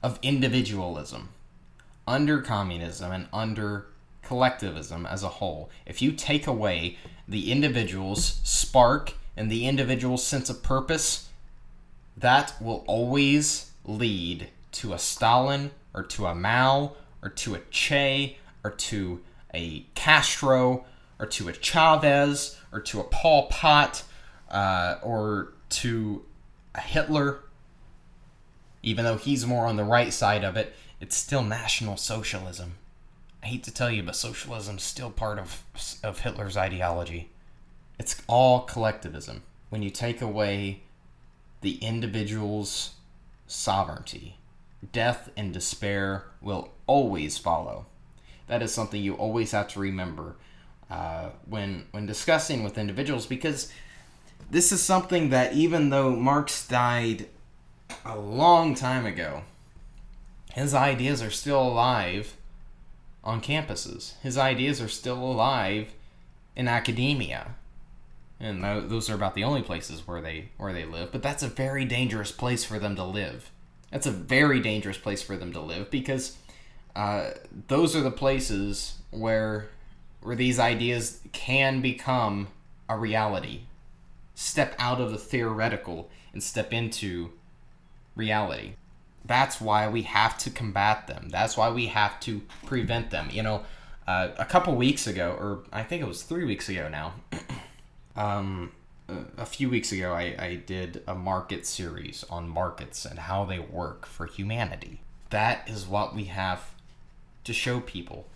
of 0.04 0.20
individualism. 0.22 1.30
Under 2.08 2.42
communism 2.42 3.12
and 3.12 3.28
under 3.34 3.88
collectivism 4.22 5.06
as 5.06 5.24
a 5.24 5.30
whole, 5.30 5.70
if 5.86 6.02
you 6.02 6.12
take 6.12 6.48
away 6.48 6.98
the 7.28 7.52
individual's 7.52 8.40
spark 8.44 9.14
and 9.36 9.50
the 9.50 9.68
individual's 9.68 10.26
sense 10.26 10.50
of 10.50 10.64
purpose, 10.64 11.30
that 12.16 12.54
will 12.62 12.84
always 12.88 13.72
lead 13.86 14.50
to 14.72 14.94
a 14.94 15.00
Stalin 15.00 15.72
or 15.94 16.04
to 16.04 16.26
a 16.26 16.36
Mao 16.36 16.96
or 17.22 17.30
to 17.30 17.56
a 17.56 17.60
Che 17.72 18.38
or 18.64 18.72
to 18.72 19.22
a 19.54 19.86
Castro 19.96 20.86
or 21.20 21.26
to 21.26 21.50
a 21.50 21.54
Chavez 21.54 22.60
or 22.72 22.82
to 22.82 23.00
a 23.00 23.04
Pol 23.06 23.48
Pot 23.48 24.04
uh, 24.50 24.96
or 25.02 25.54
to 25.70 26.24
a 26.74 26.82
Hitler. 26.82 27.40
Even 28.86 29.04
though 29.04 29.18
he's 29.18 29.46
more 29.46 29.66
on 29.66 29.76
the 29.76 29.84
right 29.84 30.14
side 30.14 30.46
of 30.46 30.56
it, 30.56 30.74
it's 31.02 31.18
still 31.18 31.44
National 31.44 31.98
Socialism. 31.98 32.76
I 33.44 33.48
hate 33.48 33.64
to 33.64 33.74
tell 33.74 33.92
you, 33.92 34.04
but 34.04 34.16
socialism 34.16 34.78
is 34.78 34.84
still 34.84 35.12
part 35.12 35.40
of, 35.40 35.64
of 36.04 36.20
Hitler's 36.20 36.56
ideology. 36.56 37.32
It's 38.00 38.22
all 38.28 38.62
collectivism. 38.62 39.44
When 39.70 39.82
you 39.82 39.90
take 39.90 40.22
away 40.22 40.84
the 41.62 41.76
individual's 41.78 42.92
sovereignty. 43.48 44.38
Death 44.92 45.30
and 45.36 45.52
despair 45.52 46.26
will 46.42 46.70
always 46.86 47.40
follow. 47.40 47.88
That 48.48 48.62
is 48.62 48.72
something 48.72 49.02
you 49.02 49.16
always 49.16 49.52
have 49.52 49.68
to 49.70 49.80
remember 49.80 50.36
uh, 50.92 51.30
when 51.48 51.88
when 51.90 52.06
discussing 52.06 52.64
with 52.64 52.78
individuals 52.78 53.26
because 53.26 53.72
this 54.52 54.72
is 54.72 54.84
something 54.84 55.30
that 55.32 55.54
even 55.54 55.90
though 55.90 56.16
Marx 56.16 56.68
died 56.68 57.28
a 58.06 58.18
long 58.18 58.76
time 58.76 59.06
ago, 59.06 59.44
his 60.54 60.74
ideas 60.74 61.22
are 61.22 61.32
still 61.32 61.62
alive 61.62 62.36
on 63.24 63.42
campuses. 63.42 64.20
His 64.22 64.38
ideas 64.38 64.82
are 64.82 64.88
still 64.88 65.18
alive 65.18 65.94
in 66.56 66.68
academia. 66.68 67.56
And 68.40 68.64
those 68.64 69.10
are 69.10 69.16
about 69.16 69.34
the 69.34 69.44
only 69.44 69.62
places 69.62 70.08
where 70.08 70.22
they 70.22 70.50
where 70.58 70.74
they 70.74 70.86
live 70.86 71.12
but 71.12 71.24
that's 71.24 71.42
a 71.42 71.48
very 71.48 71.86
dangerous 71.86 72.32
place 72.32 72.64
for 72.64 72.80
them 72.80 72.96
to 72.96 73.04
live. 73.04 73.50
That's 73.92 74.06
a 74.06 74.12
very 74.12 74.60
dangerous 74.60 74.98
place 74.98 75.22
for 75.22 75.38
them 75.38 75.54
to 75.54 75.62
live 75.62 75.90
because 75.90 76.38
uh, 76.96 77.32
those 77.68 77.96
are 77.96 78.02
the 78.02 78.12
places 78.12 79.00
where 79.12 79.70
where 80.22 80.36
these 80.36 80.60
ideas 80.60 81.20
can 81.32 81.82
become 81.82 82.48
a 82.90 82.98
reality. 82.98 83.62
Step 84.34 84.76
out 84.80 85.00
of 85.00 85.12
the 85.12 85.18
theoretical 85.18 86.10
and 86.34 86.44
step 86.44 86.74
into 86.74 87.32
reality 88.16 88.74
that's 89.28 89.60
why 89.60 89.88
we 89.88 90.04
have 90.04 90.38
to 90.40 90.50
combat 90.50 91.08
them. 91.08 91.30
That's 91.30 91.58
why 91.58 91.70
we 91.70 91.88
have 91.88 92.20
to 92.22 92.42
prevent 92.66 93.10
them. 93.10 93.30
You 93.32 93.44
know, 93.44 93.64
uh, 94.08 94.30
a 94.38 94.46
couple 94.46 94.76
weeks 94.76 95.08
ago, 95.08 95.36
or 95.40 95.64
I 95.72 95.84
think 95.84 96.02
it 96.02 96.08
was 96.08 96.24
three 96.24 96.46
weeks 96.46 96.70
ago 96.70 96.88
now, 96.90 97.14
um, 98.16 98.72
a 99.38 99.46
few 99.46 99.70
weeks 99.70 99.92
ago, 99.92 100.14
I, 100.14 100.36
I 100.38 100.56
did 100.66 101.04
a 101.08 101.16
market 101.16 101.66
series 101.66 102.24
on 102.30 102.48
markets 102.48 103.06
and 103.06 103.20
how 103.20 103.46
they 103.46 103.60
work 103.60 104.06
for 104.06 104.26
humanity. 104.26 105.02
That 105.32 105.68
is 105.68 105.88
what 105.88 106.16
we 106.16 106.26
have 106.26 106.76
to 107.44 107.54
show 107.54 107.80
people. 107.80 108.28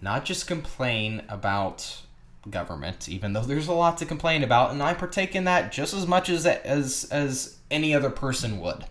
Not 0.00 0.24
just 0.24 0.46
complain 0.46 1.22
about 1.28 2.02
government, 2.48 3.08
even 3.08 3.32
though 3.32 3.42
there's 3.42 3.68
a 3.68 3.72
lot 3.72 3.98
to 3.98 4.06
complain 4.06 4.42
about, 4.42 4.70
and 4.70 4.82
I 4.82 4.94
partake 4.94 5.34
in 5.34 5.44
that 5.44 5.72
just 5.72 5.92
as 5.92 6.06
much 6.06 6.28
as 6.28 6.46
as 6.46 7.06
as 7.10 7.56
any 7.70 7.94
other 7.94 8.10
person 8.10 8.60
would. 8.60 8.86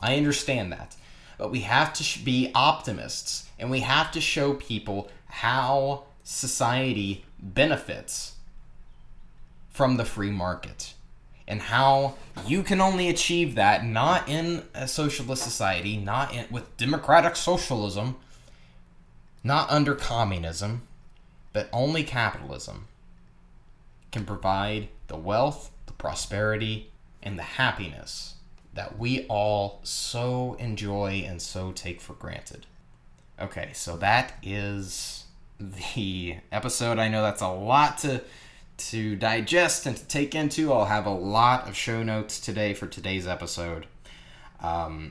I 0.00 0.16
understand 0.16 0.72
that. 0.72 0.96
But 1.38 1.50
we 1.50 1.60
have 1.60 1.92
to 1.94 2.24
be 2.24 2.50
optimists 2.54 3.48
and 3.58 3.70
we 3.70 3.80
have 3.80 4.10
to 4.12 4.20
show 4.20 4.54
people 4.54 5.08
how 5.26 6.04
society 6.22 7.24
benefits 7.40 8.34
from 9.70 9.96
the 9.96 10.04
free 10.04 10.30
market 10.30 10.94
and 11.46 11.62
how 11.62 12.14
you 12.46 12.62
can 12.62 12.80
only 12.80 13.08
achieve 13.08 13.54
that 13.54 13.84
not 13.84 14.28
in 14.28 14.64
a 14.74 14.86
socialist 14.86 15.42
society, 15.42 15.96
not 15.96 16.34
in, 16.34 16.46
with 16.50 16.76
democratic 16.76 17.36
socialism, 17.36 18.16
not 19.42 19.70
under 19.70 19.94
communism, 19.94 20.82
but 21.52 21.68
only 21.72 22.04
capitalism 22.04 22.86
can 24.12 24.24
provide 24.24 24.88
the 25.06 25.16
wealth, 25.16 25.70
the 25.86 25.92
prosperity, 25.92 26.90
and 27.22 27.38
the 27.38 27.42
happiness 27.42 28.34
that 28.78 28.96
we 28.96 29.26
all 29.26 29.80
so 29.82 30.54
enjoy 30.60 31.24
and 31.26 31.42
so 31.42 31.72
take 31.72 32.00
for 32.00 32.12
granted. 32.12 32.64
Okay, 33.40 33.70
so 33.74 33.96
that 33.96 34.34
is 34.40 35.24
the 35.58 36.36
episode. 36.52 36.96
I 36.96 37.08
know 37.08 37.20
that's 37.20 37.42
a 37.42 37.48
lot 37.48 37.98
to 37.98 38.22
to 38.76 39.16
digest 39.16 39.84
and 39.84 39.96
to 39.96 40.06
take 40.06 40.32
into. 40.32 40.72
I'll 40.72 40.84
have 40.84 41.06
a 41.06 41.10
lot 41.10 41.68
of 41.68 41.76
show 41.76 42.04
notes 42.04 42.38
today 42.38 42.72
for 42.72 42.86
today's 42.86 43.26
episode. 43.26 43.86
Um, 44.60 45.10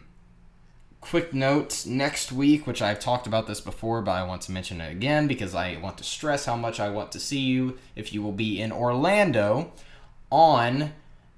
quick 1.01 1.33
note 1.33 1.85
next 1.85 2.31
week, 2.31 2.65
which 2.67 2.81
I've 2.81 3.01
talked 3.01 3.27
about 3.27 3.47
this 3.47 3.59
before, 3.59 4.01
but 4.01 4.11
I 4.11 4.23
want 4.23 4.43
to 4.43 4.53
mention 4.53 4.79
it 4.79 4.93
again 4.93 5.27
because 5.27 5.53
I 5.53 5.75
want 5.75 5.97
to 5.97 6.05
stress 6.05 6.45
how 6.45 6.55
much 6.55 6.79
I 6.79 6.87
want 6.87 7.11
to 7.11 7.19
see 7.19 7.41
you 7.41 7.77
if 7.97 8.13
you 8.13 8.21
will 8.21 8.31
be 8.31 8.61
in 8.61 8.71
Orlando 8.71 9.73
on. 10.31 10.93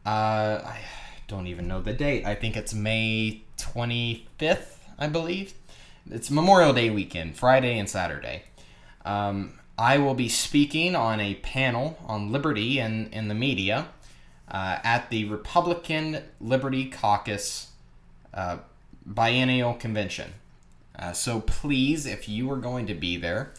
Uh, 0.05 0.61
I, 0.63 0.79
don't 1.29 1.45
even 1.45 1.67
know 1.67 1.79
the 1.79 1.93
date. 1.93 2.25
I 2.25 2.33
think 2.33 2.57
it's 2.57 2.73
May 2.73 3.43
25th, 3.57 4.77
I 4.97 5.07
believe. 5.07 5.53
It's 6.09 6.31
Memorial 6.31 6.73
Day 6.73 6.89
weekend, 6.89 7.37
Friday 7.37 7.77
and 7.77 7.87
Saturday. 7.87 8.43
Um, 9.05 9.59
I 9.77 9.99
will 9.99 10.15
be 10.15 10.27
speaking 10.27 10.95
on 10.95 11.19
a 11.19 11.35
panel 11.35 11.99
on 12.07 12.31
liberty 12.31 12.79
and 12.79 13.13
in 13.13 13.27
the 13.27 13.35
media 13.35 13.89
uh, 14.49 14.79
at 14.83 15.11
the 15.11 15.25
Republican 15.25 16.23
Liberty 16.41 16.89
Caucus 16.89 17.67
uh, 18.33 18.57
biennial 19.05 19.75
convention. 19.75 20.33
Uh, 20.97 21.13
so 21.13 21.41
please, 21.41 22.07
if 22.07 22.27
you 22.27 22.51
are 22.51 22.57
going 22.57 22.87
to 22.87 22.95
be 22.95 23.17
there, 23.17 23.53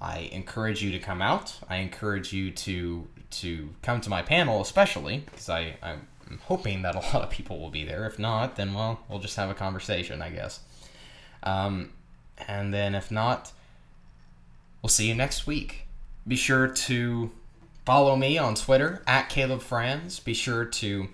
I 0.00 0.30
encourage 0.32 0.82
you 0.82 0.90
to 0.92 0.98
come 0.98 1.20
out. 1.20 1.58
I 1.68 1.76
encourage 1.76 2.32
you 2.32 2.50
to 2.52 3.06
to 3.32 3.70
come 3.82 4.00
to 4.00 4.10
my 4.10 4.20
panel, 4.20 4.60
especially 4.60 5.18
because 5.18 5.48
I, 5.48 5.76
I 5.82 5.96
I'm 6.32 6.38
hoping 6.44 6.80
that 6.82 6.94
a 6.94 6.98
lot 6.98 7.16
of 7.22 7.30
people 7.30 7.60
will 7.60 7.70
be 7.70 7.84
there. 7.84 8.06
If 8.06 8.18
not, 8.18 8.56
then 8.56 8.72
well, 8.72 9.00
we'll 9.08 9.18
just 9.18 9.36
have 9.36 9.50
a 9.50 9.54
conversation, 9.54 10.22
I 10.22 10.30
guess. 10.30 10.60
Um, 11.42 11.90
and 12.48 12.72
then 12.72 12.94
if 12.94 13.10
not, 13.10 13.52
we'll 14.80 14.88
see 14.88 15.08
you 15.08 15.14
next 15.14 15.46
week. 15.46 15.86
Be 16.26 16.36
sure 16.36 16.68
to 16.68 17.30
follow 17.84 18.16
me 18.16 18.38
on 18.38 18.54
Twitter 18.54 19.02
at 19.06 19.28
Caleb 19.28 19.60
Franz. 19.60 20.20
Be 20.20 20.32
sure 20.32 20.64
to 20.64 21.08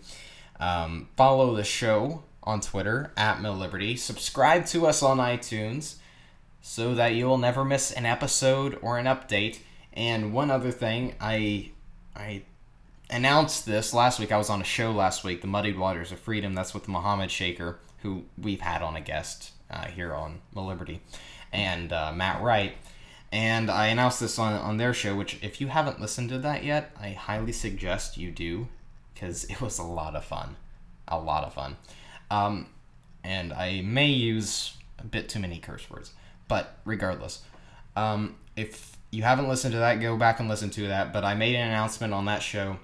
um, 0.61 1.09
follow 1.17 1.57
the 1.57 1.65
show 1.65 2.23
on 2.45 2.61
Twitter 2.61 3.13
at 3.17 3.39
MilLiberty. 3.39 3.99
Subscribe 3.99 4.67
to 4.67 4.87
us 4.87 5.03
on 5.03 5.19
iTunes 5.19 5.97
so 6.61 6.95
that 6.95 7.15
you 7.15 7.27
will 7.27 7.39
never 7.39 7.65
miss 7.65 7.91
an 7.91 8.07
episode 8.07 8.79
or 8.83 8.99
an 8.99 9.07
update. 9.07 9.59
And 9.93 10.33
one 10.33 10.51
other 10.53 10.71
thing, 10.71 11.17
I 11.21 11.73
I 12.15 12.43
announced 13.11 13.67
this 13.67 13.95
last 13.95 14.19
week. 14.19 14.33
I 14.33 14.39
was 14.39 14.51
on 14.51 14.61
a 14.61 14.65
show 14.65 14.91
last 14.91 15.25
week, 15.25 15.41
The 15.41 15.47
Muddied 15.47 15.79
Waters 15.79 16.13
of 16.13 16.19
Freedom. 16.19 16.55
That's 16.55 16.75
with 16.75 16.89
Muhammad 16.89 17.31
Shaker, 17.31 17.79
who 18.03 18.25
we've 18.37 18.61
had 18.61 18.83
on 18.83 18.97
a 18.97 19.01
guest 19.01 19.53
uh, 19.71 19.87
here 19.87 20.15
on 20.15 20.41
The 20.53 20.61
Liberty, 20.61 21.01
and 21.53 21.93
uh, 21.93 22.13
Matt 22.13 22.43
Wright. 22.43 22.75
And 23.31 23.71
I 23.71 23.89
announced 23.89 24.21
this 24.21 24.39
on, 24.39 24.55
on 24.55 24.77
their 24.79 24.95
show, 24.95 25.15
which, 25.15 25.39
if 25.43 25.61
you 25.61 25.69
haven't 25.69 26.01
listened 26.01 26.31
to 26.31 26.39
that 26.39 26.65
yet, 26.65 26.93
I 26.99 27.11
highly 27.11 27.53
suggest 27.53 28.17
you 28.17 28.31
do 28.31 28.69
because 29.13 29.45
it 29.45 29.61
was 29.61 29.79
a 29.79 29.85
lot 29.85 30.15
of 30.15 30.25
fun. 30.25 30.57
A 31.07 31.19
lot 31.19 31.45
of 31.45 31.55
fun. 31.55 31.77
Um, 32.31 32.69
and 33.25 33.53
I 33.53 33.83
may 33.83 34.07
use 34.09 34.77
a 34.99 35.05
bit 35.05 35.29
too 35.29 35.41
many 35.41 35.59
curse 35.59 35.89
words, 35.91 36.13
but 36.47 36.79
regardless, 36.85 37.43
um, 37.97 38.37
if 38.57 38.97
you 39.11 39.23
haven't 39.23 39.49
listened 39.49 39.73
to 39.73 39.79
that, 39.79 40.01
go 40.01 40.17
back 40.17 40.41
and 40.41 40.49
listen 40.49 40.71
to 40.71 40.89
that. 40.89 41.13
But 41.13 41.25
I 41.25 41.35
made 41.35 41.55
an 41.55 41.69
announcement 41.69 42.13
on 42.13 42.27
that 42.27 42.43
show 42.43 42.79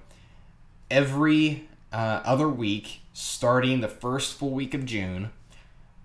every 0.89 1.67
uh, 1.91 2.21
other 2.23 2.49
week, 2.49 3.01
starting 3.13 3.81
the 3.81 3.87
first 3.87 4.37
full 4.37 4.51
week 4.51 4.73
of 4.73 4.85
June, 4.85 5.31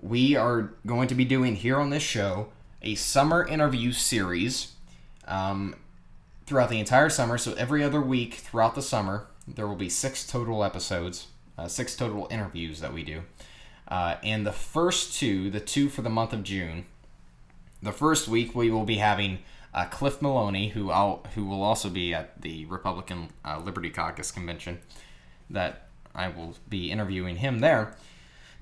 we 0.00 0.36
are 0.36 0.72
going 0.86 1.08
to 1.08 1.14
be 1.14 1.24
doing 1.24 1.56
here 1.56 1.78
on 1.78 1.90
this 1.90 2.02
show 2.02 2.48
a 2.82 2.94
summer 2.94 3.46
interview 3.46 3.92
series 3.92 4.72
um, 5.26 5.74
throughout 6.46 6.70
the 6.70 6.80
entire 6.80 7.10
summer. 7.10 7.36
So 7.36 7.52
every 7.54 7.84
other 7.84 8.00
week 8.00 8.34
throughout 8.34 8.74
the 8.74 8.82
summer, 8.82 9.26
there 9.46 9.66
will 9.66 9.76
be 9.76 9.88
six 9.88 10.26
total 10.26 10.64
episodes, 10.64 11.26
uh, 11.58 11.68
six 11.68 11.94
total 11.96 12.26
interviews 12.30 12.80
that 12.80 12.92
we 12.94 13.02
do. 13.02 13.22
Uh, 13.88 14.16
and 14.22 14.46
the 14.46 14.52
first 14.52 15.18
two, 15.18 15.50
the 15.50 15.60
two 15.60 15.88
for 15.88 16.02
the 16.02 16.10
month 16.10 16.32
of 16.32 16.42
June, 16.42 16.86
the 17.82 17.92
first 17.92 18.28
week 18.28 18.54
we 18.54 18.70
will 18.70 18.84
be 18.84 18.96
having 18.96 19.40
uh, 19.72 19.86
Cliff 19.86 20.20
Maloney, 20.20 20.68
who 20.68 20.90
I'll, 20.90 21.24
who 21.34 21.44
will 21.44 21.62
also 21.62 21.88
be 21.88 22.12
at 22.14 22.40
the 22.40 22.64
Republican 22.66 23.28
uh, 23.44 23.58
Liberty 23.58 23.90
Caucus 23.90 24.30
convention, 24.30 24.80
that 25.48 25.88
I 26.14 26.28
will 26.28 26.56
be 26.68 26.90
interviewing 26.90 27.36
him 27.36 27.60
there. 27.60 27.96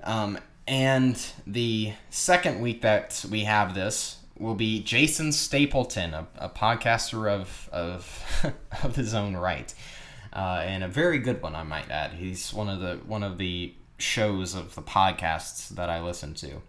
Um, 0.03 0.39
and 0.67 1.19
the 1.47 1.93
second 2.09 2.61
week 2.61 2.81
that 2.81 3.25
we 3.29 3.45
have 3.45 3.73
this 3.73 4.17
will 4.37 4.55
be 4.55 4.81
Jason 4.81 5.31
Stapleton, 5.31 6.13
a, 6.13 6.27
a 6.37 6.49
podcaster 6.49 7.29
of 7.29 7.69
of 7.71 8.53
of 8.83 8.95
his 8.95 9.13
own 9.13 9.35
right, 9.35 9.73
uh, 10.33 10.61
and 10.63 10.83
a 10.83 10.87
very 10.87 11.17
good 11.17 11.41
one, 11.41 11.55
I 11.55 11.63
might 11.63 11.89
add. 11.89 12.11
He's 12.13 12.53
one 12.53 12.69
of 12.69 12.79
the 12.79 12.99
one 13.05 13.23
of 13.23 13.37
the 13.37 13.73
shows 13.97 14.55
of 14.55 14.75
the 14.75 14.81
podcasts 14.81 15.69
that 15.69 15.89
I 15.89 16.01
listen 16.01 16.33
to. 16.35 16.61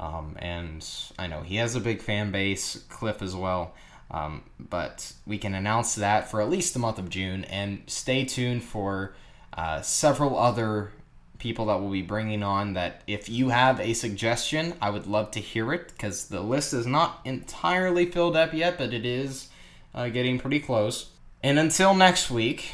Um, 0.00 0.34
and 0.38 0.84
I 1.18 1.26
know 1.26 1.42
he 1.42 1.56
has 1.56 1.76
a 1.76 1.80
big 1.80 2.00
fan 2.00 2.32
base, 2.32 2.82
Cliff 2.88 3.20
as 3.20 3.36
well. 3.36 3.74
Um, 4.10 4.42
but 4.58 5.12
we 5.26 5.38
can 5.38 5.54
announce 5.54 5.94
that 5.94 6.30
for 6.30 6.40
at 6.40 6.48
least 6.48 6.72
the 6.72 6.80
month 6.80 6.98
of 6.98 7.10
June, 7.10 7.44
and 7.44 7.82
stay 7.86 8.24
tuned 8.24 8.64
for 8.64 9.14
uh, 9.52 9.82
several 9.82 10.36
other 10.36 10.90
people 11.38 11.66
that 11.66 11.80
we'll 11.80 11.92
be 11.92 12.02
bringing 12.02 12.42
on. 12.42 12.72
That 12.72 13.02
if 13.06 13.28
you 13.28 13.50
have 13.50 13.78
a 13.78 13.92
suggestion, 13.92 14.74
I 14.80 14.90
would 14.90 15.06
love 15.06 15.30
to 15.32 15.40
hear 15.40 15.72
it 15.72 15.88
because 15.88 16.26
the 16.26 16.40
list 16.40 16.72
is 16.72 16.86
not 16.86 17.20
entirely 17.24 18.06
filled 18.06 18.36
up 18.36 18.52
yet, 18.52 18.78
but 18.78 18.92
it 18.92 19.04
is 19.04 19.48
uh, 19.94 20.08
getting 20.08 20.40
pretty 20.40 20.60
close. 20.60 21.10
And 21.42 21.58
until 21.58 21.94
next 21.94 22.30
week, 22.30 22.72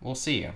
we'll 0.00 0.14
see 0.14 0.40
you. 0.40 0.52